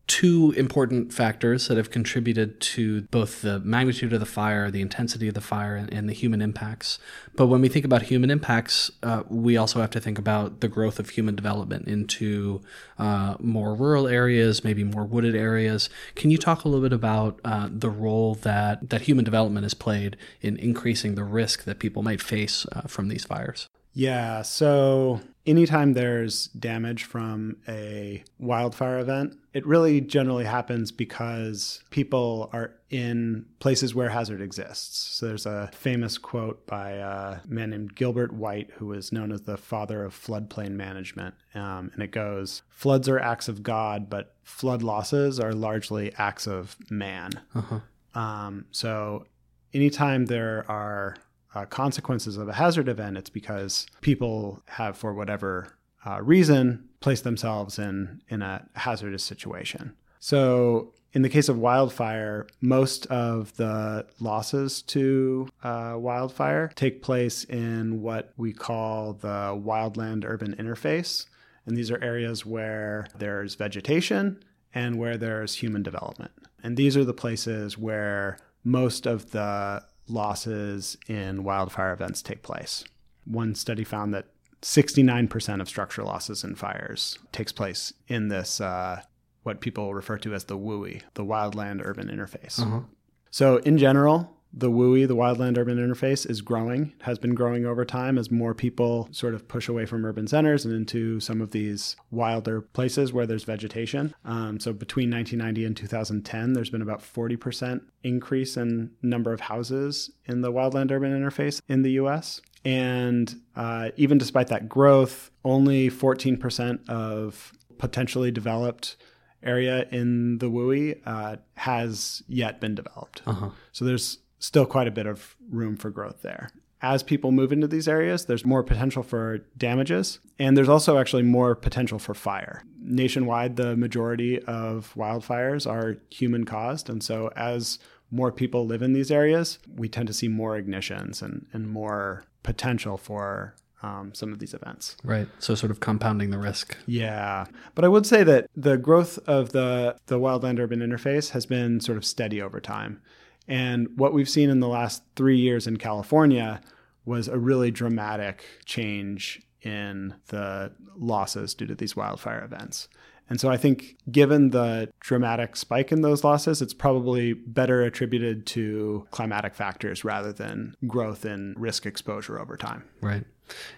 two 0.07 0.53
important 0.55 1.12
factors 1.12 1.67
that 1.67 1.77
have 1.77 1.89
contributed 1.89 2.59
to 2.62 3.01
both 3.03 3.41
the 3.41 3.59
magnitude 3.62 4.13
of 4.13 4.19
the 4.19 4.25
fire, 4.25 4.69
the 4.69 4.81
intensity 4.81 5.27
of 5.27 5.33
the 5.33 5.41
fire, 5.41 5.75
and, 5.75 5.91
and 5.91 6.07
the 6.07 6.13
human 6.13 6.41
impacts. 6.41 7.00
But 7.35 7.47
when 7.47 7.62
we 7.62 7.69
think 7.69 7.85
about 7.85 8.03
human 8.03 8.29
impacts, 8.29 8.91
uh, 9.01 9.24
we 9.29 9.57
also 9.57 9.81
have 9.81 9.89
to 9.91 10.00
think 10.00 10.19
about 10.19 10.62
the 10.62 10.67
growth 10.67 11.00
of 11.00 11.09
human 11.09 11.35
development 11.35 11.88
into 11.88 12.62
uh, 13.00 13.35
more 13.39 13.74
rural 13.74 14.07
areas, 14.07 14.63
maybe 14.63 14.83
more 14.83 15.05
wooded 15.05 15.35
areas. 15.35 15.89
Can 16.13 16.29
you 16.29 16.38
talk 16.38 16.63
a 16.63 16.67
little 16.67 16.83
bit 16.83 16.93
about 16.93 17.39
uh, 17.43 17.69
the 17.71 17.89
role 17.89 18.35
that, 18.35 18.89
that 18.91 19.01
human 19.01 19.25
development 19.25 19.63
has 19.63 19.74
played 19.74 20.17
in 20.41 20.57
increasing 20.57 21.15
the 21.15 21.24
risk 21.24 21.63
that 21.63 21.79
people 21.79 22.03
might 22.03 22.21
face 22.21 22.67
uh, 22.74 22.81
from 22.81 23.07
these 23.07 23.25
fires? 23.25 23.67
Yeah. 23.93 24.43
So 24.43 25.21
anytime 25.46 25.94
there's 25.94 26.48
damage 26.48 27.04
from 27.04 27.58
a 27.68 28.24
wildfire 28.40 29.00
event, 29.00 29.38
it 29.54 29.66
really 29.66 30.02
generally 30.02 30.46
happens 30.46 30.92
because 30.92 31.84
people 31.90 32.50
are 32.52 32.74
in 32.90 33.46
places 33.60 33.94
where 33.96 34.10
hazard 34.10 34.42
exists. 34.42 34.98
So 35.16 35.28
there's 35.28 35.46
a 35.46 35.70
famous 35.74 36.18
quote 36.18 36.66
by 36.68 36.92
a 36.92 37.40
man 37.48 37.70
named 37.70 37.96
Gilbert 37.96 38.34
White, 38.34 38.72
who 38.75 38.88
was 38.88 39.12
known 39.12 39.32
as 39.32 39.42
the 39.42 39.58
father 39.58 40.04
of 40.04 40.14
floodplain 40.14 40.72
management. 40.72 41.36
Um, 41.54 41.92
and 41.94 42.04
it 42.04 42.12
goes 42.12 42.64
Floods 42.70 43.08
are 43.08 43.20
acts 43.20 43.48
of 43.48 43.64
God, 43.64 44.10
but 44.10 44.36
flood 44.44 44.84
losses 44.84 45.40
are 45.40 45.54
largely 45.54 46.14
acts 46.18 46.48
of 46.48 46.75
man. 46.90 47.32
Uh-huh. 47.54 47.80
Um, 48.20 48.66
so 48.72 49.25
anytime 49.74 50.25
there 50.25 50.66
are 50.70 51.18
uh, 51.55 51.65
consequences 51.65 52.38
of 52.38 52.50
a 52.50 52.53
hazard 52.53 52.88
event, 52.89 53.17
it's 53.17 53.29
because 53.29 53.88
people 54.01 54.62
have, 54.67 54.97
for 54.97 55.13
whatever 55.13 55.74
uh, 56.05 56.21
reason, 56.21 56.88
placed 57.00 57.24
themselves 57.24 57.79
in 57.79 58.21
in 58.29 58.41
a 58.41 58.67
hazardous 58.75 59.24
situation. 59.24 59.95
So, 60.19 60.93
in 61.13 61.21
the 61.21 61.29
case 61.29 61.47
of 61.47 61.57
wildfire, 61.57 62.45
most 62.59 63.05
of 63.05 63.55
the 63.55 64.05
losses 64.19 64.81
to 64.81 65.47
uh, 65.63 65.95
wildfire 65.97 66.71
take 66.75 67.01
place 67.01 67.45
in 67.45 68.01
what 68.01 68.33
we 68.35 68.51
call 68.51 69.13
the 69.13 69.55
wildland 69.55 70.25
urban 70.25 70.53
interface. 70.55 71.25
And 71.65 71.77
these 71.77 71.89
are 71.89 72.03
areas 72.03 72.45
where 72.45 73.07
there's 73.17 73.55
vegetation 73.55 74.43
and 74.74 75.00
where 75.00 75.17
there's 75.17 75.55
human 75.55 75.83
development. 75.83 76.31
And 76.62 76.75
these 76.75 76.97
are 76.97 77.05
the 77.05 77.13
places 77.13 77.77
where 77.77 78.38
most 78.63 79.05
of 79.05 79.31
the 79.31 79.83
losses 80.07 80.97
in 81.07 81.43
wildfire 81.43 81.93
events 81.93 82.21
take 82.21 82.41
place. 82.41 82.83
One 83.25 83.55
study 83.55 83.83
found 83.83 84.13
that 84.13 84.27
69% 84.62 85.62
of 85.62 85.67
structure 85.67 86.03
losses 86.03 86.43
in 86.43 86.55
fires 86.55 87.19
takes 87.31 87.51
place 87.51 87.93
in 88.07 88.29
this, 88.29 88.59
uh, 88.59 89.01
what 89.43 89.62
people 89.62 89.93
refer 89.93 90.17
to 90.19 90.33
as 90.33 90.45
the 90.45 90.57
WUI, 90.57 91.03
the 91.13 91.24
wildland 91.24 91.85
urban 91.85 92.07
interface. 92.07 92.59
Uh-huh. 92.59 92.81
So, 93.29 93.57
in 93.57 93.77
general, 93.77 94.35
the 94.57 94.71
WUI, 94.71 95.05
the 95.05 95.15
wildland 95.15 95.57
urban 95.57 95.77
interface, 95.77 96.29
is 96.29 96.41
growing, 96.41 96.93
has 97.01 97.19
been 97.19 97.35
growing 97.35 97.65
over 97.65 97.83
time 97.83 98.17
as 98.17 98.31
more 98.31 98.53
people 98.53 99.09
sort 99.12 99.33
of 99.33 99.47
push 99.50 99.67
away 99.67 99.85
from 99.85 100.05
urban 100.05 100.27
centers 100.27 100.63
and 100.63 100.74
into 100.74 101.19
some 101.19 101.41
of 101.41 101.51
these 101.51 101.97
wilder 102.09 102.62
places 102.62 103.12
where 103.12 103.25
there's 103.27 103.43
vegetation. 103.43 104.15
Um, 104.24 104.59
so 104.59 104.71
between 104.71 105.12
1990 105.12 105.65
and 105.65 105.75
2010, 105.75 106.53
there's 106.53 106.69
been 106.69 106.81
about 106.81 107.01
40% 107.01 107.81
increase 108.03 108.55
in 108.55 108.91
number 109.01 109.33
of 109.33 109.41
houses 109.41 110.09
in 110.25 110.39
the 110.39 110.53
wildland 110.53 110.89
urban 110.89 111.12
interface 111.12 111.62
in 111.67 111.81
the 111.81 111.91
US. 111.91 112.39
And 112.63 113.35
uh, 113.57 113.89
even 113.97 114.17
despite 114.17 114.47
that 114.47 114.69
growth, 114.69 115.31
only 115.43 115.89
14% 115.89 116.89
of 116.89 117.51
potentially 117.77 118.31
developed 118.31 118.95
area 119.43 119.85
in 119.91 120.39
the 120.39 120.50
WUI 120.50 121.00
uh, 121.05 121.35
has 121.55 122.24
yet 122.27 122.59
been 122.59 122.74
developed. 122.74 123.21
Uh-huh. 123.27 123.50
So 123.71 123.85
there's 123.85 124.19
still 124.46 124.66
quite 124.66 124.88
a 124.88 124.92
bit 124.92 125.08
of 125.08 125.36
room 125.50 125.75
for 125.75 125.90
growth 125.90 126.22
there. 126.22 126.50
As 126.82 127.02
people 127.02 127.32
move 127.32 127.52
into 127.52 127.68
these 127.68 127.88
areas, 127.88 128.25
there's 128.25 128.46
more 128.46 128.62
potential 128.62 129.02
for 129.02 129.40
damages, 129.58 130.20
and 130.38 130.56
there's 130.56 130.70
also 130.70 131.00
actually 131.00 131.24
more 131.24 131.56
potential 131.56 131.98
for 131.98 132.14
fire. 132.14 132.64
Nationwide, 132.80 133.56
the 133.56 133.75
majority 133.75 134.40
of 134.44 134.94
wildfires 134.96 135.70
are 135.70 135.98
human 136.12 136.46
caused, 136.46 136.90
and 136.90 137.02
so 137.02 137.32
as 137.36 137.80
more 138.12 138.32
people 138.32 138.68
live 138.68 138.84
in 138.84 138.94
these 138.94 139.10
areas, 139.10 139.58
we 139.75 139.90
tend 139.90 140.08
to 140.08 140.14
see 140.14 140.28
more 140.28 140.62
ignitions 140.62 141.24
and, 141.24 141.48
and 141.54 141.68
more 141.68 142.24
potential 142.44 142.98
for 142.98 143.56
um, 143.82 144.14
some 144.14 144.32
of 144.32 144.40
these 144.40 144.54
events. 144.54 144.96
Right. 145.04 145.28
So 145.40 145.56
sort 145.56 145.72
of 145.72 145.80
compounding 145.80 146.30
the 146.30 146.38
risk. 146.38 146.78
Yeah. 146.86 147.46
But 147.74 147.86
I 147.86 147.88
would 147.88 148.06
say 148.06 148.24
that 148.24 148.48
the 148.56 148.78
growth 148.78 149.18
of 149.28 149.52
the 149.52 149.98
the 150.08 150.20
wildland 150.20 150.60
urban 150.60 150.80
interface 150.80 151.32
has 151.32 151.46
been 151.46 151.80
sort 151.80 151.98
of 151.98 152.06
steady 152.06 152.42
over 152.42 152.60
time. 152.60 153.02
And 153.48 153.90
what 153.98 154.14
we've 154.14 154.30
seen 154.30 154.50
in 154.50 154.60
the 154.60 154.68
last 154.68 155.04
three 155.16 155.38
years 155.38 155.68
in 155.68 155.78
California 155.78 156.62
was 157.06 157.28
a 157.28 157.38
really 157.38 157.72
dramatic 157.72 158.44
change 158.66 159.42
in 159.62 160.16
the 160.28 160.72
losses 160.98 161.54
due 161.54 161.68
to 161.68 161.75
these 161.75 161.96
wildfire 161.96 162.44
events. 162.44 162.88
And 163.27 163.42
so 163.42 163.50
I 163.50 163.58
think, 163.58 163.98
given 164.12 164.51
the 164.51 164.90
dramatic 165.00 165.55
spike 165.55 165.92
in 165.92 166.01
those 166.01 166.24
losses, 166.24 166.62
it's 166.62 166.75
probably 166.75 167.34
better 167.34 167.81
attributed 167.81 168.46
to 168.48 169.08
climatic 169.10 169.55
factors 169.55 170.03
rather 170.03 170.31
than 170.31 170.75
growth 170.86 171.25
in 171.25 171.55
risk 171.58 171.88
exposure 171.88 172.40
over 172.40 172.55
time. 172.55 172.84
Right. 173.01 173.24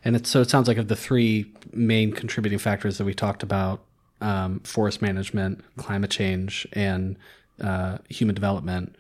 And 0.04 0.26
so 0.28 0.42
it 0.42 0.50
sounds 0.50 0.68
like 0.68 0.78
of 0.78 0.90
the 0.90 0.98
three 0.98 1.54
main 1.72 2.12
contributing 2.12 2.60
factors 2.60 2.98
that 2.98 3.06
we 3.06 3.14
talked 3.14 3.42
about 3.42 3.84
um, 4.20 4.60
forest 4.62 5.02
management, 5.02 5.62
climate 5.78 6.12
change, 6.12 6.68
and 6.74 7.18
uh, 7.62 8.00
human 8.10 8.36
development 8.36 8.98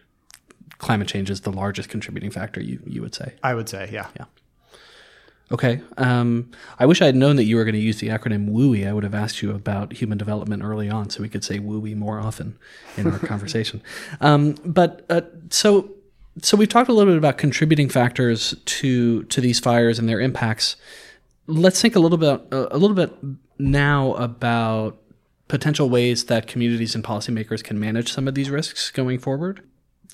climate 0.77 1.07
change 1.07 1.29
is 1.29 1.41
the 1.41 1.51
largest 1.51 1.89
contributing 1.89 2.31
factor. 2.31 2.61
You 2.61 2.79
you 2.85 3.01
would 3.01 3.15
say? 3.15 3.33
I 3.43 3.53
would 3.53 3.69
say, 3.69 3.89
yeah, 3.91 4.07
yeah. 4.17 4.25
Okay. 5.49 5.81
Um, 5.97 6.51
I 6.77 6.85
wish 6.85 7.01
I 7.01 7.05
had 7.05 7.15
known 7.15 7.37
that 7.37 7.45
you 7.45 7.55
were 7.55 7.63
going 7.63 7.73
to 7.73 7.79
use 7.79 7.99
the 7.99 8.09
acronym 8.09 8.49
WUI. 8.49 8.87
I 8.87 8.91
would 8.91 9.03
have 9.03 9.15
asked 9.15 9.41
you 9.41 9.51
about 9.51 9.93
human 9.93 10.17
development 10.17 10.61
early 10.61 10.89
on, 10.89 11.09
so 11.09 11.21
we 11.21 11.29
could 11.29 11.43
say 11.43 11.57
WUI 11.59 11.95
more 11.95 12.19
often 12.19 12.57
in 12.97 13.09
our 13.09 13.19
conversation. 13.33 13.81
Um, 14.19 14.55
but 14.65 15.05
uh, 15.09 15.21
so 15.49 15.89
so 16.41 16.57
we've 16.57 16.69
talked 16.69 16.89
a 16.89 16.93
little 16.93 17.13
bit 17.13 17.17
about 17.17 17.37
contributing 17.37 17.89
factors 17.89 18.55
to 18.65 19.23
to 19.23 19.41
these 19.41 19.59
fires 19.59 19.99
and 19.99 20.09
their 20.09 20.19
impacts. 20.19 20.75
Let's 21.47 21.81
think 21.81 21.95
a 21.95 21.99
little 21.99 22.17
bit 22.17 22.41
uh, 22.51 22.67
a 22.71 22.77
little 22.77 22.95
bit 22.95 23.13
now 23.57 24.13
about 24.15 24.97
potential 25.47 25.89
ways 25.89 26.25
that 26.25 26.45
communities 26.45 26.93
and 26.93 27.03
policymakers 27.03 27.63
can 27.63 27.79
manage 27.79 28.11
some 28.11 28.27
of 28.27 28.35
these 28.35 28.49
risks 28.49 28.91
going 28.91 29.17
forward. 29.17 29.63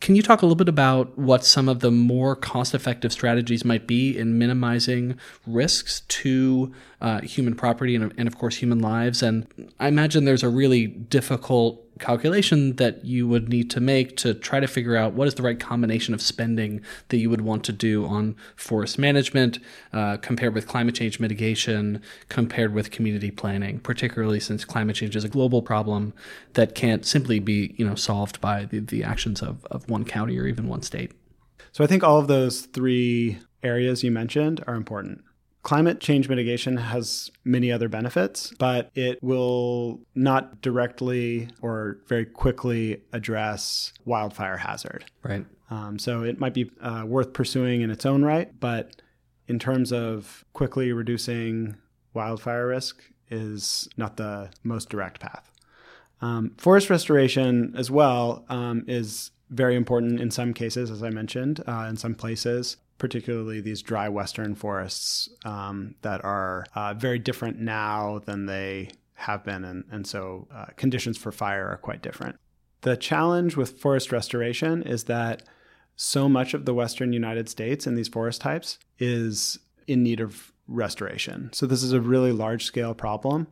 Can 0.01 0.15
you 0.15 0.21
talk 0.21 0.41
a 0.41 0.45
little 0.45 0.55
bit 0.55 0.67
about 0.67 1.17
what 1.17 1.45
some 1.45 1.69
of 1.69 1.79
the 1.79 1.91
more 1.91 2.35
cost 2.35 2.73
effective 2.73 3.11
strategies 3.11 3.63
might 3.63 3.87
be 3.87 4.17
in 4.17 4.37
minimizing 4.37 5.17
risks 5.47 6.01
to 6.01 6.73
uh, 6.99 7.21
human 7.21 7.55
property 7.55 7.95
and, 7.95 8.13
and, 8.17 8.27
of 8.27 8.37
course, 8.37 8.57
human 8.57 8.79
lives? 8.79 9.23
And 9.23 9.47
I 9.79 9.87
imagine 9.87 10.25
there's 10.25 10.43
a 10.43 10.49
really 10.49 10.87
difficult 10.87 11.82
calculation 11.99 12.75
that 12.77 13.05
you 13.05 13.27
would 13.27 13.49
need 13.49 13.69
to 13.71 13.79
make 13.79 14.17
to 14.17 14.33
try 14.33 14.59
to 14.59 14.67
figure 14.67 14.95
out 14.95 15.13
what 15.13 15.27
is 15.27 15.35
the 15.35 15.43
right 15.43 15.59
combination 15.59 16.13
of 16.13 16.21
spending 16.21 16.81
that 17.09 17.17
you 17.17 17.29
would 17.29 17.41
want 17.41 17.63
to 17.65 17.71
do 17.71 18.05
on 18.05 18.35
forest 18.55 18.97
management 18.97 19.59
uh, 19.91 20.17
compared 20.17 20.53
with 20.53 20.67
climate 20.67 20.95
change 20.95 21.19
mitigation, 21.19 22.01
compared 22.29 22.73
with 22.73 22.91
community 22.91 23.31
planning, 23.31 23.79
particularly 23.79 24.39
since 24.39 24.65
climate 24.65 24.95
change 24.95 25.15
is 25.15 25.23
a 25.23 25.29
global 25.29 25.61
problem 25.61 26.13
that 26.53 26.75
can't 26.75 27.05
simply 27.05 27.39
be 27.39 27.75
you 27.77 27.87
know 27.87 27.95
solved 27.95 28.41
by 28.41 28.65
the, 28.65 28.79
the 28.79 29.03
actions 29.03 29.41
of, 29.41 29.65
of 29.65 29.89
one 29.89 30.05
county 30.05 30.37
or 30.39 30.47
even 30.47 30.67
one 30.67 30.81
state. 30.81 31.11
So 31.71 31.83
I 31.83 31.87
think 31.87 32.03
all 32.03 32.19
of 32.19 32.27
those 32.27 32.61
three 32.61 33.39
areas 33.63 34.03
you 34.03 34.11
mentioned 34.11 34.63
are 34.67 34.75
important. 34.75 35.23
Climate 35.63 36.01
change 36.01 36.27
mitigation 36.27 36.75
has 36.75 37.31
many 37.45 37.71
other 37.71 37.87
benefits, 37.87 38.53
but 38.59 38.91
it 38.95 39.17
will 39.23 40.01
not 40.13 40.61
directly 40.61 41.49
or 41.61 41.99
very 42.07 42.25
quickly 42.25 43.01
address 43.13 43.93
wildfire 44.03 44.57
hazard. 44.57 45.05
Right. 45.23 45.45
Um, 45.69 45.97
so 45.97 46.23
it 46.23 46.37
might 46.37 46.53
be 46.53 46.69
uh, 46.81 47.05
worth 47.07 47.31
pursuing 47.31 47.81
in 47.81 47.89
its 47.89 48.05
own 48.05 48.23
right, 48.23 48.51
but 48.59 49.01
in 49.47 49.57
terms 49.57 49.93
of 49.93 50.43
quickly 50.51 50.91
reducing 50.91 51.77
wildfire 52.13 52.67
risk, 52.67 53.01
is 53.31 53.89
not 53.97 54.17
the 54.17 54.49
most 54.63 54.89
direct 54.89 55.19
path. 55.19 55.49
Um, 56.21 56.51
forest 56.57 56.89
restoration 56.89 57.73
as 57.75 57.89
well 57.89 58.45
um, 58.49 58.83
is 58.87 59.31
very 59.49 59.75
important 59.75 60.19
in 60.19 60.29
some 60.29 60.53
cases, 60.53 60.91
as 60.91 61.01
I 61.01 61.09
mentioned, 61.09 61.63
uh, 61.67 61.87
in 61.89 61.97
some 61.97 62.15
places 62.15 62.77
particularly 63.03 63.59
these 63.59 63.81
dry 63.81 64.07
western 64.07 64.55
forests 64.55 65.27
um, 65.43 65.93
that 66.03 66.23
are 66.23 66.65
uh, 66.73 66.93
very 66.93 67.19
different 67.19 67.59
now 67.59 68.17
than 68.19 68.45
they 68.45 68.87
have 69.15 69.43
been, 69.43 69.65
and, 69.65 69.83
and 69.91 70.07
so 70.07 70.47
uh, 70.55 70.67
conditions 70.77 71.17
for 71.17 71.29
fire 71.29 71.67
are 71.67 71.75
quite 71.75 72.01
different. 72.01 72.37
The 72.79 72.95
challenge 72.95 73.57
with 73.57 73.77
forest 73.77 74.13
restoration 74.13 74.83
is 74.83 75.03
that 75.03 75.43
so 75.97 76.29
much 76.29 76.53
of 76.53 76.63
the 76.63 76.73
western 76.73 77.11
United 77.11 77.49
States 77.49 77.85
in 77.85 77.95
these 77.95 78.07
forest 78.07 78.39
types 78.39 78.79
is 78.99 79.59
in 79.85 80.01
need 80.01 80.21
of 80.21 80.53
restoration. 80.69 81.49
So, 81.51 81.65
this 81.65 81.83
is 81.83 81.91
a 81.91 81.99
really 81.99 82.31
large 82.31 82.63
scale 82.63 82.93
problem. 82.93 83.47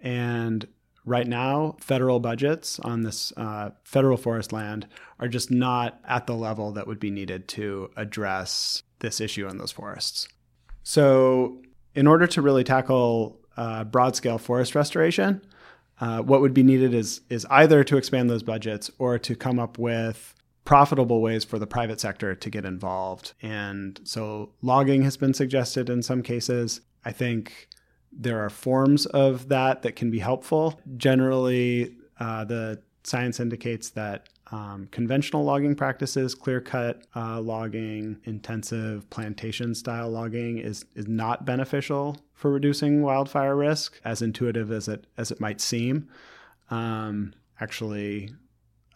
And 0.00 0.66
right 1.04 1.26
now, 1.26 1.76
federal 1.80 2.20
budgets 2.20 2.78
on 2.80 3.02
this 3.02 3.32
uh, 3.36 3.70
federal 3.84 4.16
forest 4.16 4.52
land 4.52 4.86
are 5.18 5.28
just 5.28 5.50
not 5.50 6.00
at 6.06 6.26
the 6.26 6.34
level 6.34 6.72
that 6.72 6.86
would 6.86 7.00
be 7.00 7.10
needed 7.10 7.48
to 7.48 7.90
address 7.96 8.82
this 9.00 9.20
issue 9.20 9.48
in 9.48 9.58
those 9.58 9.72
forests. 9.72 10.28
So, 10.82 11.62
in 11.94 12.06
order 12.06 12.26
to 12.28 12.42
really 12.42 12.64
tackle 12.64 13.40
uh, 13.56 13.84
broad 13.84 14.16
scale 14.16 14.38
forest 14.38 14.74
restoration, 14.74 15.42
uh, 16.00 16.22
what 16.22 16.40
would 16.40 16.54
be 16.54 16.62
needed 16.62 16.94
is 16.94 17.20
is 17.28 17.46
either 17.50 17.84
to 17.84 17.96
expand 17.96 18.30
those 18.30 18.42
budgets 18.42 18.90
or 18.98 19.18
to 19.18 19.34
come 19.34 19.58
up 19.58 19.78
with 19.78 20.34
profitable 20.64 21.20
ways 21.20 21.44
for 21.44 21.58
the 21.58 21.66
private 21.66 22.00
sector 22.00 22.34
to 22.34 22.50
get 22.50 22.64
involved. 22.64 23.32
And 23.42 24.00
so 24.04 24.52
logging 24.62 25.02
has 25.02 25.16
been 25.16 25.34
suggested 25.34 25.90
in 25.90 26.02
some 26.02 26.22
cases. 26.22 26.80
I 27.04 27.12
think 27.12 27.68
there 28.12 28.44
are 28.44 28.50
forms 28.50 29.06
of 29.06 29.48
that 29.48 29.82
that 29.82 29.96
can 29.96 30.10
be 30.10 30.18
helpful. 30.18 30.80
Generally, 30.96 31.94
uh, 32.18 32.44
the 32.44 32.80
science 33.04 33.40
indicates 33.40 33.90
that 33.90 34.28
um, 34.52 34.88
conventional 34.90 35.44
logging 35.44 35.76
practices, 35.76 36.34
clear 36.34 36.60
cut 36.60 37.04
uh, 37.14 37.40
logging, 37.40 38.18
intensive 38.24 39.08
plantation 39.08 39.74
style 39.74 40.10
logging 40.10 40.58
is, 40.58 40.84
is 40.94 41.06
not 41.06 41.44
beneficial 41.44 42.16
for 42.34 42.50
reducing 42.50 43.02
wildfire 43.02 43.54
risk, 43.54 44.00
as 44.04 44.22
intuitive 44.22 44.72
as 44.72 44.88
it, 44.88 45.06
as 45.16 45.30
it 45.30 45.40
might 45.40 45.60
seem. 45.60 46.08
Um, 46.70 47.32
actually, 47.60 48.34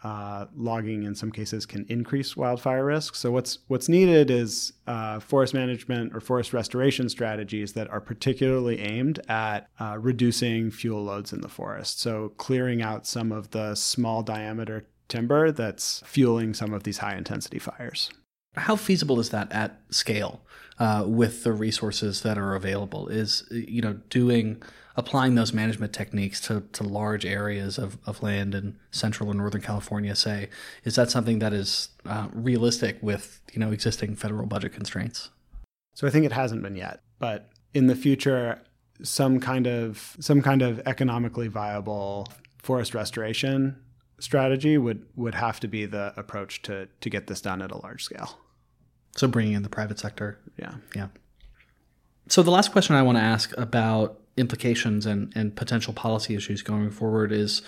uh, 0.04 0.44
logging 0.54 1.04
in 1.04 1.14
some 1.14 1.32
cases 1.32 1.64
can 1.64 1.86
increase 1.88 2.36
wildfire 2.36 2.84
risk. 2.84 3.14
So 3.14 3.32
what's 3.32 3.60
what's 3.68 3.88
needed 3.88 4.30
is 4.30 4.74
uh, 4.86 5.18
forest 5.18 5.54
management 5.54 6.14
or 6.14 6.20
forest 6.20 6.52
restoration 6.52 7.08
strategies 7.08 7.72
that 7.72 7.90
are 7.90 8.00
particularly 8.00 8.78
aimed 8.80 9.20
at 9.30 9.68
uh, 9.80 9.96
reducing 9.98 10.70
fuel 10.70 11.02
loads 11.02 11.32
in 11.32 11.40
the 11.40 11.48
forest. 11.48 12.00
So 12.00 12.34
clearing 12.36 12.82
out 12.82 13.06
some 13.06 13.32
of 13.32 13.50
the 13.50 13.74
small 13.74 14.22
diameter 14.22 14.86
timber 15.08 15.50
that's 15.50 16.02
fueling 16.04 16.52
some 16.52 16.74
of 16.74 16.82
these 16.82 16.98
high 16.98 17.16
intensity 17.16 17.58
fires. 17.58 18.10
How 18.56 18.76
feasible 18.76 19.18
is 19.20 19.30
that 19.30 19.50
at 19.52 19.80
scale 19.90 20.42
uh, 20.78 21.04
with 21.06 21.44
the 21.44 21.52
resources 21.52 22.22
that 22.22 22.38
are 22.38 22.54
available? 22.54 23.08
Is 23.08 23.44
you 23.50 23.82
know 23.82 23.94
doing 24.10 24.62
applying 24.96 25.34
those 25.34 25.52
management 25.52 25.92
techniques 25.92 26.40
to, 26.40 26.62
to 26.72 26.84
large 26.84 27.26
areas 27.26 27.78
of, 27.78 27.98
of 28.06 28.22
land 28.22 28.54
in 28.54 28.76
central 28.92 29.28
and 29.30 29.38
northern 29.38 29.60
California, 29.60 30.14
say, 30.14 30.48
is 30.84 30.94
that 30.94 31.10
something 31.10 31.40
that 31.40 31.52
is 31.52 31.88
uh, 32.06 32.28
realistic 32.32 32.96
with 33.02 33.40
you 33.52 33.60
know 33.60 33.72
existing 33.72 34.14
federal 34.16 34.46
budget 34.46 34.72
constraints? 34.72 35.30
So 35.94 36.06
I 36.06 36.10
think 36.10 36.24
it 36.24 36.32
hasn't 36.32 36.62
been 36.62 36.76
yet, 36.76 37.00
but 37.18 37.50
in 37.72 37.86
the 37.86 37.96
future, 37.96 38.60
some 39.02 39.40
kind 39.40 39.66
of 39.66 40.16
some 40.20 40.42
kind 40.42 40.62
of 40.62 40.80
economically 40.86 41.48
viable 41.48 42.28
forest 42.58 42.94
restoration 42.94 43.76
strategy 44.18 44.78
would 44.78 45.04
would 45.16 45.34
have 45.34 45.60
to 45.60 45.68
be 45.68 45.86
the 45.86 46.12
approach 46.16 46.62
to 46.62 46.88
to 47.00 47.10
get 47.10 47.26
this 47.26 47.40
done 47.40 47.62
at 47.62 47.70
a 47.70 47.78
large 47.78 48.04
scale. 48.04 48.38
So 49.16 49.28
bringing 49.28 49.54
in 49.54 49.62
the 49.62 49.68
private 49.68 49.98
sector. 49.98 50.38
Yeah. 50.58 50.74
Yeah. 50.94 51.08
So 52.28 52.42
the 52.42 52.50
last 52.50 52.72
question 52.72 52.96
I 52.96 53.02
want 53.02 53.18
to 53.18 53.22
ask 53.22 53.56
about 53.56 54.20
implications 54.36 55.06
and, 55.06 55.32
and 55.36 55.54
potential 55.54 55.92
policy 55.92 56.34
issues 56.34 56.62
going 56.62 56.90
forward 56.90 57.32
is 57.32 57.62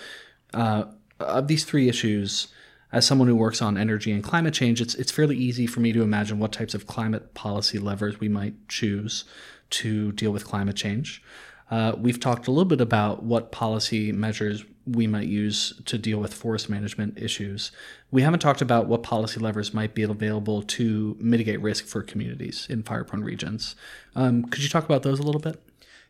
uh, 0.53 0.85
of 1.19 1.47
these 1.47 1.63
three 1.63 1.87
issues, 1.87 2.47
as 2.91 3.05
someone 3.05 3.27
who 3.27 3.35
works 3.35 3.61
on 3.61 3.77
energy 3.77 4.11
and 4.11 4.23
climate 4.23 4.53
change, 4.53 4.81
it's 4.81 4.95
it's 4.95 5.11
fairly 5.11 5.35
easy 5.35 5.67
for 5.67 5.79
me 5.79 5.91
to 5.91 6.01
imagine 6.01 6.39
what 6.39 6.51
types 6.51 6.73
of 6.73 6.87
climate 6.87 7.33
policy 7.33 7.79
levers 7.79 8.19
we 8.19 8.29
might 8.29 8.55
choose 8.67 9.25
to 9.69 10.11
deal 10.13 10.31
with 10.31 10.45
climate 10.45 10.75
change. 10.75 11.21
Uh, 11.69 11.93
we've 11.97 12.19
talked 12.19 12.47
a 12.47 12.51
little 12.51 12.65
bit 12.65 12.79
about 12.79 13.23
what 13.23 13.51
policy 13.51 14.11
measures 14.11 14.63
we 14.87 15.05
might 15.07 15.27
use 15.27 15.73
to 15.85 15.97
deal 15.97 16.19
with 16.19 16.33
forest 16.33 16.69
management 16.69 17.17
issues. 17.17 17.71
We 18.09 18.21
haven't 18.21 18.39
talked 18.39 18.61
about 18.61 18.87
what 18.87 19.03
policy 19.03 19.39
levers 19.39 19.73
might 19.73 19.93
be 19.93 20.03
available 20.03 20.63
to 20.63 21.17
mitigate 21.19 21.61
risk 21.61 21.85
for 21.85 22.01
communities 22.01 22.67
in 22.69 22.83
fire 22.83 23.03
prone 23.03 23.23
regions. 23.23 23.75
Um, 24.15 24.45
could 24.45 24.63
you 24.63 24.69
talk 24.69 24.85
about 24.85 25.03
those 25.03 25.19
a 25.19 25.23
little 25.23 25.41
bit? 25.41 25.61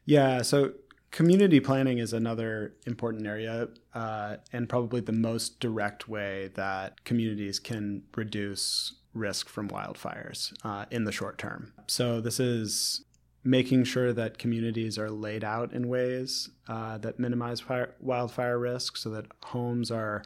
Yeah, 0.06 0.42
so 0.42 0.74
community 1.12 1.60
planning 1.60 1.98
is 1.98 2.14
another 2.14 2.76
important 2.86 3.26
area 3.26 3.70
uh, 3.94 4.38
and 4.54 4.70
probably 4.70 5.02
the 5.02 5.12
most 5.12 5.60
direct 5.60 6.08
way 6.08 6.52
that 6.54 7.04
communities 7.04 7.60
can 7.60 8.04
reduce 8.16 8.94
risk 9.14 9.50
from 9.50 9.68
wildfires 9.70 10.54
uh, 10.64 10.86
in 10.92 11.04
the 11.04 11.12
short 11.12 11.38
term. 11.38 11.74
So, 11.88 12.22
this 12.22 12.40
is 12.40 13.04
making 13.48 13.86
sure 13.86 14.12
that 14.12 14.38
communities 14.38 14.98
are 14.98 15.10
laid 15.10 15.42
out 15.42 15.72
in 15.72 15.88
ways 15.88 16.50
uh, 16.68 16.98
that 16.98 17.18
minimize 17.18 17.62
fire, 17.62 17.96
wildfire 18.02 18.60
risk 18.60 18.98
so 18.98 19.10
that 19.10 19.26
homes 19.42 19.90
are 19.90 20.22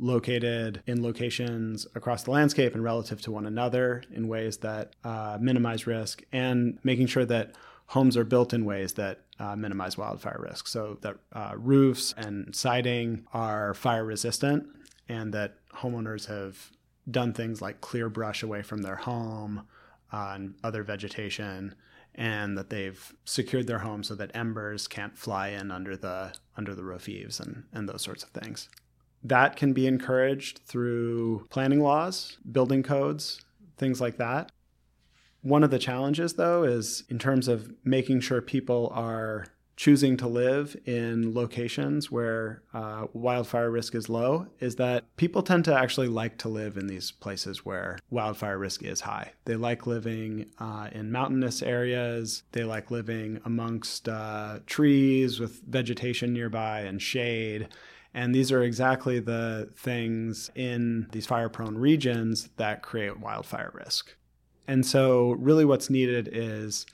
located 0.00 0.82
in 0.84 1.00
locations 1.00 1.86
across 1.94 2.24
the 2.24 2.30
landscape 2.32 2.74
and 2.74 2.82
relative 2.82 3.20
to 3.22 3.30
one 3.30 3.46
another 3.46 4.02
in 4.12 4.26
ways 4.26 4.58
that 4.58 4.94
uh, 5.04 5.38
minimize 5.40 5.86
risk, 5.86 6.22
and 6.32 6.78
making 6.82 7.06
sure 7.06 7.24
that 7.24 7.54
homes 7.86 8.16
are 8.16 8.24
built 8.24 8.52
in 8.52 8.64
ways 8.64 8.94
that 8.94 9.20
uh, 9.38 9.54
minimize 9.54 9.96
wildfire 9.96 10.40
risk. 10.40 10.66
So 10.66 10.98
that 11.02 11.16
uh, 11.32 11.52
roofs 11.56 12.14
and 12.16 12.54
siding 12.54 13.26
are 13.32 13.74
fire 13.74 14.04
resistant, 14.04 14.66
and 15.08 15.32
that 15.32 15.54
homeowners 15.72 16.26
have 16.26 16.72
done 17.08 17.32
things 17.32 17.62
like 17.62 17.80
clear 17.80 18.10
brush 18.10 18.42
away 18.42 18.62
from 18.62 18.82
their 18.82 18.96
home 18.96 19.62
uh, 20.12 20.32
and 20.34 20.54
other 20.64 20.82
vegetation 20.82 21.74
and 22.16 22.56
that 22.56 22.70
they've 22.70 23.14
secured 23.24 23.66
their 23.66 23.80
home 23.80 24.02
so 24.02 24.14
that 24.14 24.34
embers 24.34 24.88
can't 24.88 25.16
fly 25.16 25.48
in 25.48 25.70
under 25.70 25.96
the 25.96 26.32
under 26.56 26.74
the 26.74 26.82
roof 26.82 27.08
eaves 27.08 27.38
and, 27.38 27.64
and 27.72 27.88
those 27.88 28.02
sorts 28.02 28.24
of 28.24 28.30
things. 28.30 28.68
That 29.22 29.56
can 29.56 29.72
be 29.72 29.86
encouraged 29.86 30.60
through 30.66 31.46
planning 31.50 31.80
laws, 31.80 32.38
building 32.50 32.82
codes, 32.82 33.40
things 33.76 34.00
like 34.00 34.16
that. 34.16 34.50
One 35.42 35.62
of 35.62 35.70
the 35.70 35.78
challenges, 35.78 36.34
though, 36.34 36.64
is 36.64 37.04
in 37.08 37.18
terms 37.18 37.46
of 37.46 37.70
making 37.84 38.20
sure 38.20 38.40
people 38.40 38.90
are 38.94 39.46
choosing 39.76 40.16
to 40.16 40.26
live 40.26 40.74
in 40.86 41.34
locations 41.34 42.10
where 42.10 42.62
uh, 42.72 43.06
wildfire 43.12 43.70
risk 43.70 43.94
is 43.94 44.08
low 44.08 44.46
is 44.58 44.76
that 44.76 45.04
people 45.16 45.42
tend 45.42 45.64
to 45.66 45.74
actually 45.74 46.08
like 46.08 46.38
to 46.38 46.48
live 46.48 46.78
in 46.78 46.86
these 46.86 47.10
places 47.10 47.64
where 47.64 47.98
wildfire 48.10 48.58
risk 48.58 48.82
is 48.82 49.02
high. 49.02 49.32
They 49.44 49.54
like 49.54 49.86
living 49.86 50.50
uh, 50.58 50.88
in 50.92 51.12
mountainous 51.12 51.62
areas, 51.62 52.42
they 52.52 52.64
like 52.64 52.90
living 52.90 53.40
amongst 53.44 54.08
uh, 54.08 54.60
trees 54.64 55.38
with 55.38 55.62
vegetation 55.68 56.32
nearby 56.32 56.80
and 56.80 57.00
shade. 57.00 57.68
And 58.14 58.34
these 58.34 58.50
are 58.50 58.62
exactly 58.62 59.20
the 59.20 59.68
things 59.76 60.50
in 60.54 61.06
these 61.12 61.26
fire 61.26 61.50
prone 61.50 61.76
regions 61.76 62.48
that 62.56 62.82
create 62.82 63.20
wildfire 63.20 63.70
risk. 63.74 64.16
And 64.66 64.84
so, 64.86 65.32
really, 65.32 65.64
what's 65.64 65.90
needed 65.90 66.30
is 66.32 66.86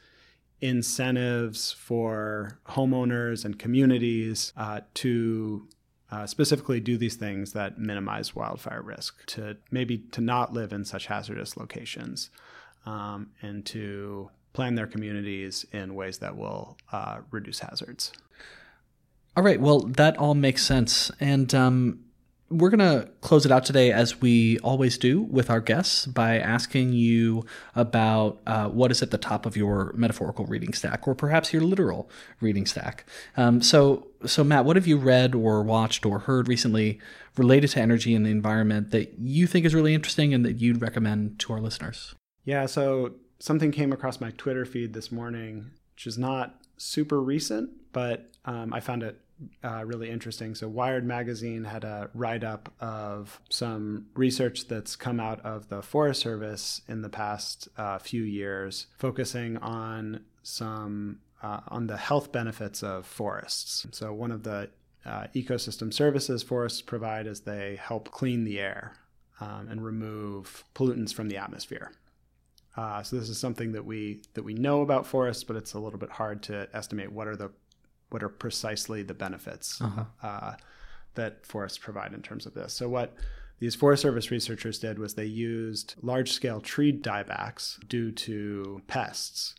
incentives 0.62 1.72
for 1.72 2.58
homeowners 2.68 3.44
and 3.44 3.58
communities 3.58 4.52
uh, 4.56 4.80
to 4.94 5.68
uh, 6.10 6.24
specifically 6.26 6.78
do 6.78 6.96
these 6.96 7.16
things 7.16 7.52
that 7.52 7.78
minimize 7.78 8.34
wildfire 8.34 8.80
risk 8.80 9.26
to 9.26 9.56
maybe 9.70 9.98
to 10.12 10.20
not 10.20 10.52
live 10.52 10.72
in 10.72 10.84
such 10.84 11.06
hazardous 11.06 11.56
locations 11.56 12.30
um, 12.86 13.30
and 13.42 13.66
to 13.66 14.30
plan 14.52 14.74
their 14.74 14.86
communities 14.86 15.66
in 15.72 15.94
ways 15.94 16.18
that 16.18 16.36
will 16.36 16.76
uh, 16.92 17.18
reduce 17.30 17.58
hazards. 17.58 18.12
All 19.36 19.42
right. 19.42 19.60
Well 19.60 19.80
that 19.80 20.16
all 20.16 20.34
makes 20.34 20.64
sense. 20.64 21.10
And 21.18 21.52
um, 21.54 22.04
we're 22.52 22.70
going 22.70 22.78
to 22.78 23.08
close 23.22 23.46
it 23.46 23.52
out 23.52 23.64
today 23.64 23.90
as 23.90 24.20
we 24.20 24.58
always 24.58 24.98
do 24.98 25.22
with 25.22 25.48
our 25.48 25.60
guests 25.60 26.06
by 26.06 26.38
asking 26.38 26.92
you 26.92 27.44
about 27.74 28.40
uh, 28.46 28.68
what 28.68 28.90
is 28.90 29.02
at 29.02 29.10
the 29.10 29.18
top 29.18 29.46
of 29.46 29.56
your 29.56 29.92
metaphorical 29.96 30.44
reading 30.44 30.72
stack 30.72 31.08
or 31.08 31.14
perhaps 31.14 31.52
your 31.52 31.62
literal 31.62 32.10
reading 32.40 32.66
stack. 32.66 33.06
Um, 33.36 33.62
so, 33.62 34.06
so 34.26 34.44
Matt, 34.44 34.64
what 34.64 34.76
have 34.76 34.86
you 34.86 34.98
read 34.98 35.34
or 35.34 35.62
watched 35.62 36.04
or 36.04 36.20
heard 36.20 36.46
recently 36.46 37.00
related 37.36 37.70
to 37.70 37.80
energy 37.80 38.14
and 38.14 38.26
the 38.26 38.30
environment 38.30 38.90
that 38.90 39.18
you 39.18 39.46
think 39.46 39.64
is 39.64 39.74
really 39.74 39.94
interesting 39.94 40.34
and 40.34 40.44
that 40.44 40.60
you'd 40.60 40.82
recommend 40.82 41.38
to 41.40 41.52
our 41.54 41.60
listeners? 41.60 42.14
Yeah, 42.44 42.66
so 42.66 43.14
something 43.38 43.72
came 43.72 43.92
across 43.92 44.20
my 44.20 44.30
Twitter 44.32 44.64
feed 44.64 44.92
this 44.92 45.10
morning, 45.10 45.70
which 45.94 46.06
is 46.06 46.18
not 46.18 46.60
super 46.76 47.20
recent, 47.20 47.70
but 47.92 48.30
um, 48.44 48.74
I 48.74 48.80
found 48.80 49.02
it 49.02 49.18
uh, 49.64 49.84
really 49.84 50.10
interesting. 50.10 50.54
So, 50.54 50.68
Wired 50.68 51.04
Magazine 51.04 51.64
had 51.64 51.84
a 51.84 52.10
write 52.14 52.44
up 52.44 52.72
of 52.80 53.40
some 53.48 54.06
research 54.14 54.68
that's 54.68 54.96
come 54.96 55.20
out 55.20 55.40
of 55.40 55.68
the 55.68 55.82
Forest 55.82 56.20
Service 56.20 56.82
in 56.88 57.02
the 57.02 57.08
past 57.08 57.68
uh, 57.76 57.98
few 57.98 58.22
years, 58.22 58.86
focusing 58.98 59.56
on 59.58 60.24
some 60.42 61.20
uh, 61.42 61.60
on 61.68 61.86
the 61.86 61.96
health 61.96 62.32
benefits 62.32 62.82
of 62.82 63.06
forests. 63.06 63.86
So, 63.92 64.12
one 64.12 64.30
of 64.30 64.42
the 64.42 64.70
uh, 65.04 65.26
ecosystem 65.34 65.92
services 65.92 66.42
forests 66.42 66.80
provide 66.80 67.26
is 67.26 67.40
they 67.40 67.76
help 67.80 68.10
clean 68.10 68.44
the 68.44 68.60
air 68.60 68.94
um, 69.40 69.68
and 69.68 69.84
remove 69.84 70.64
pollutants 70.74 71.12
from 71.12 71.28
the 71.28 71.36
atmosphere. 71.36 71.92
Uh, 72.76 73.02
so 73.02 73.16
this 73.16 73.28
is 73.28 73.38
something 73.38 73.72
that 73.72 73.84
we 73.84 74.22
that 74.34 74.44
we 74.44 74.54
know 74.54 74.80
about 74.80 75.06
forests, 75.06 75.44
but 75.44 75.56
it's 75.56 75.74
a 75.74 75.78
little 75.78 75.98
bit 75.98 76.10
hard 76.10 76.42
to 76.42 76.68
estimate 76.72 77.12
what 77.12 77.28
are 77.28 77.36
the 77.36 77.50
what 78.12 78.22
are 78.22 78.28
precisely 78.28 79.02
the 79.02 79.14
benefits 79.14 79.80
uh-huh. 79.80 80.04
uh, 80.22 80.54
that 81.14 81.46
forests 81.46 81.78
provide 81.78 82.12
in 82.12 82.22
terms 82.22 82.46
of 82.46 82.54
this. 82.54 82.72
So 82.72 82.88
what 82.88 83.14
these 83.58 83.74
Forest 83.74 84.02
Service 84.02 84.30
researchers 84.30 84.78
did 84.78 84.98
was 84.98 85.14
they 85.14 85.24
used 85.24 85.94
large 86.02 86.32
scale 86.32 86.60
tree 86.60 86.92
diebacks 86.92 87.78
due 87.88 88.10
to 88.10 88.82
pests. 88.88 89.54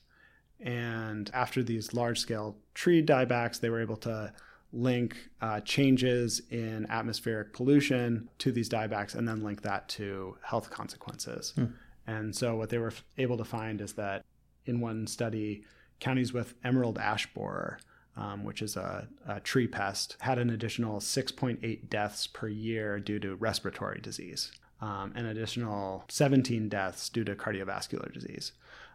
And 0.59 1.29
after 1.33 1.63
these 1.63 1.93
large 1.93 2.19
scale 2.19 2.57
tree 2.73 3.01
diebacks, 3.01 3.59
they 3.59 3.69
were 3.69 3.81
able 3.81 3.97
to 3.97 4.33
link 4.73 5.29
uh, 5.41 5.61
changes 5.61 6.41
in 6.49 6.85
atmospheric 6.89 7.53
pollution 7.53 8.27
to 8.39 8.51
these 8.51 8.67
diebacks 8.67 9.15
and 9.15 9.27
then 9.27 9.43
link 9.43 9.61
that 9.61 9.87
to 9.87 10.35
health 10.41 10.69
consequences. 10.69 11.53
Hmm. 11.55 11.65
And 12.07 12.35
so 12.35 12.55
what 12.55 12.69
they 12.69 12.79
were 12.79 12.93
able 13.17 13.37
to 13.37 13.45
find 13.45 13.79
is 13.79 13.93
that 13.93 14.25
in 14.65 14.81
one 14.81 15.07
study, 15.07 15.63
counties 15.99 16.33
with 16.33 16.55
emerald 16.63 16.97
ash 16.97 17.31
borer, 17.33 17.79
um, 18.15 18.43
which 18.43 18.61
is 18.61 18.75
a, 18.75 19.07
a, 19.27 19.39
tree 19.39 19.67
pest, 19.67 20.17
had 20.19 20.37
an 20.37 20.49
additional 20.49 20.99
6.8 20.99 21.89
deaths 21.89 22.27
per 22.27 22.47
year 22.47 22.99
due 22.99 23.19
to 23.19 23.35
respiratory 23.35 23.99
disease, 24.01 24.51
um, 24.81 25.13
an 25.15 25.25
additional 25.25 26.03
17 26.09 26.69
deaths 26.69 27.09
due 27.09 27.23
to 27.23 27.35
cardiovascular 27.35 28.11
disease. 28.13 28.51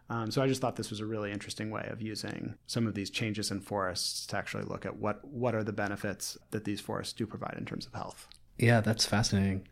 Um, 0.09 0.31
so 0.31 0.41
I 0.41 0.47
just 0.47 0.59
thought 0.59 0.75
this 0.75 0.89
was 0.89 1.01
a 1.01 1.05
really 1.05 1.31
interesting 1.31 1.69
way 1.69 1.87
of 1.91 2.01
using 2.01 2.55
some 2.65 2.87
of 2.87 2.95
these 2.95 3.09
changes 3.11 3.51
in 3.51 3.61
forests 3.61 4.25
to 4.27 4.37
actually 4.37 4.63
look 4.63 4.85
at 4.85 4.97
what 4.97 5.23
what 5.23 5.53
are 5.53 5.63
the 5.63 5.71
benefits 5.71 6.35
that 6.49 6.65
these 6.65 6.81
forests 6.81 7.13
do 7.13 7.27
provide 7.27 7.55
in 7.59 7.65
terms 7.65 7.85
of 7.85 7.93
health. 7.93 8.27
Yeah, 8.57 8.81
that's 8.81 9.05
fascinating. 9.05 9.67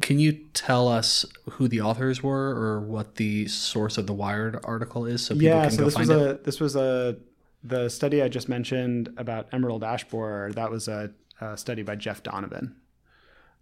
Can 0.00 0.18
you 0.18 0.32
tell 0.52 0.88
us 0.88 1.24
who 1.50 1.68
the 1.68 1.80
authors 1.80 2.22
were 2.22 2.50
or 2.50 2.80
what 2.80 3.16
the 3.16 3.46
source 3.46 3.98
of 3.98 4.06
the 4.06 4.14
Wired 4.14 4.58
article 4.64 5.06
is 5.06 5.24
so 5.24 5.34
people 5.34 5.48
yeah, 5.48 5.62
can 5.62 5.70
so 5.72 5.78
go 5.78 5.84
this 5.84 5.94
find 5.94 6.08
was 6.08 6.16
it? 6.16 6.40
a 6.40 6.42
this 6.42 6.60
was 6.60 6.76
a 6.76 7.16
the 7.62 7.88
study 7.88 8.22
I 8.22 8.28
just 8.28 8.48
mentioned 8.48 9.12
about 9.16 9.48
emerald 9.52 9.84
ash 9.84 10.04
borer. 10.04 10.52
That 10.52 10.70
was 10.70 10.88
a, 10.88 11.10
a 11.40 11.56
study 11.56 11.82
by 11.82 11.96
Jeff 11.96 12.22
Donovan. 12.22 12.76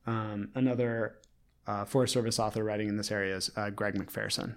Um, 0.06 0.50
another 0.54 1.16
uh, 1.66 1.84
Forest 1.84 2.12
Service 2.14 2.38
author 2.38 2.62
writing 2.62 2.88
in 2.88 2.96
this 2.96 3.10
area 3.10 3.36
is 3.36 3.50
uh, 3.56 3.70
Greg 3.70 3.94
McPherson. 3.94 4.54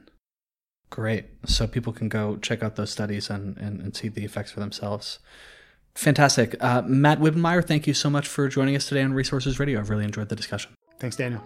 Great. 0.89 1.25
So 1.45 1.67
people 1.67 1.93
can 1.93 2.09
go 2.09 2.37
check 2.37 2.63
out 2.63 2.75
those 2.75 2.91
studies 2.91 3.29
and, 3.29 3.57
and, 3.57 3.79
and 3.79 3.95
see 3.95 4.09
the 4.09 4.25
effects 4.25 4.51
for 4.51 4.59
themselves. 4.59 5.19
Fantastic. 5.95 6.55
Uh, 6.63 6.81
Matt 6.83 7.19
Wibbenmeyer, 7.19 7.65
thank 7.65 7.87
you 7.87 7.93
so 7.93 8.09
much 8.09 8.27
for 8.27 8.47
joining 8.47 8.75
us 8.75 8.87
today 8.87 9.03
on 9.03 9.13
Resources 9.13 9.59
Radio. 9.59 9.79
I've 9.79 9.89
really 9.89 10.05
enjoyed 10.05 10.29
the 10.29 10.35
discussion. 10.35 10.71
Thanks, 10.99 11.15
Daniel. 11.15 11.41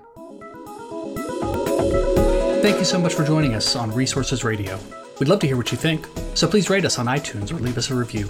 Thank 2.61 2.79
you 2.79 2.85
so 2.85 2.99
much 2.99 3.13
for 3.13 3.25
joining 3.25 3.55
us 3.55 3.75
on 3.75 3.91
Resources 3.91 4.43
Radio. 4.43 4.79
We'd 5.19 5.29
love 5.29 5.39
to 5.41 5.47
hear 5.47 5.57
what 5.57 5.71
you 5.71 5.77
think, 5.77 6.07
so 6.33 6.47
please 6.47 6.69
rate 6.69 6.85
us 6.85 6.97
on 6.97 7.05
iTunes 7.05 7.51
or 7.51 7.55
leave 7.55 7.77
us 7.77 7.91
a 7.91 7.95
review. 7.95 8.29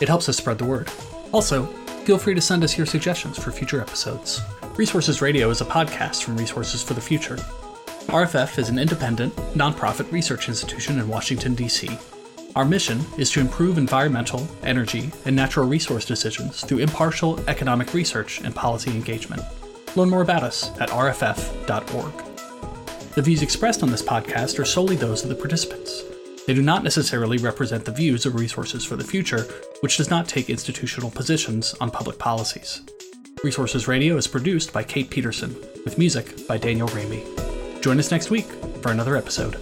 It 0.00 0.08
helps 0.08 0.28
us 0.28 0.36
spread 0.36 0.58
the 0.58 0.64
word. 0.64 0.90
Also, 1.30 1.66
feel 2.04 2.18
free 2.18 2.34
to 2.34 2.40
send 2.40 2.64
us 2.64 2.76
your 2.76 2.86
suggestions 2.86 3.38
for 3.38 3.52
future 3.52 3.80
episodes. 3.80 4.40
Resources 4.76 5.22
Radio 5.22 5.48
is 5.50 5.60
a 5.60 5.64
podcast 5.64 6.24
from 6.24 6.36
Resources 6.36 6.82
for 6.82 6.94
the 6.94 7.00
Future. 7.00 7.36
RFF 8.06 8.58
is 8.58 8.68
an 8.68 8.80
independent, 8.80 9.34
nonprofit 9.54 10.10
research 10.10 10.48
institution 10.48 10.98
in 10.98 11.06
Washington, 11.06 11.54
D.C. 11.54 11.96
Our 12.56 12.64
mission 12.64 13.00
is 13.16 13.30
to 13.30 13.40
improve 13.40 13.78
environmental, 13.78 14.46
energy, 14.64 15.10
and 15.24 15.36
natural 15.36 15.68
resource 15.68 16.04
decisions 16.04 16.62
through 16.64 16.78
impartial 16.78 17.38
economic 17.48 17.94
research 17.94 18.40
and 18.40 18.54
policy 18.54 18.90
engagement. 18.90 19.42
Learn 19.94 20.10
more 20.10 20.22
about 20.22 20.42
us 20.42 20.70
at 20.80 20.88
rff.org. 20.88 22.12
The 23.14 23.22
views 23.22 23.42
expressed 23.42 23.84
on 23.84 23.90
this 23.92 24.02
podcast 24.02 24.58
are 24.58 24.64
solely 24.64 24.96
those 24.96 25.22
of 25.22 25.28
the 25.28 25.36
participants. 25.36 26.02
They 26.46 26.54
do 26.54 26.62
not 26.62 26.84
necessarily 26.84 27.38
represent 27.38 27.84
the 27.84 27.92
views 27.92 28.26
of 28.26 28.34
Resources 28.34 28.84
for 28.84 28.96
the 28.96 29.04
Future, 29.04 29.46
which 29.80 29.96
does 29.96 30.10
not 30.10 30.28
take 30.28 30.50
institutional 30.50 31.10
positions 31.10 31.74
on 31.80 31.90
public 31.90 32.18
policies. 32.18 32.82
Resources 33.42 33.88
Radio 33.88 34.16
is 34.16 34.26
produced 34.26 34.72
by 34.72 34.82
Kate 34.82 35.08
Peterson, 35.08 35.56
with 35.84 35.98
music 35.98 36.46
by 36.46 36.58
Daniel 36.58 36.88
Raimi. 36.88 37.82
Join 37.82 37.98
us 37.98 38.10
next 38.10 38.30
week 38.30 38.46
for 38.82 38.90
another 38.90 39.16
episode. 39.16 39.56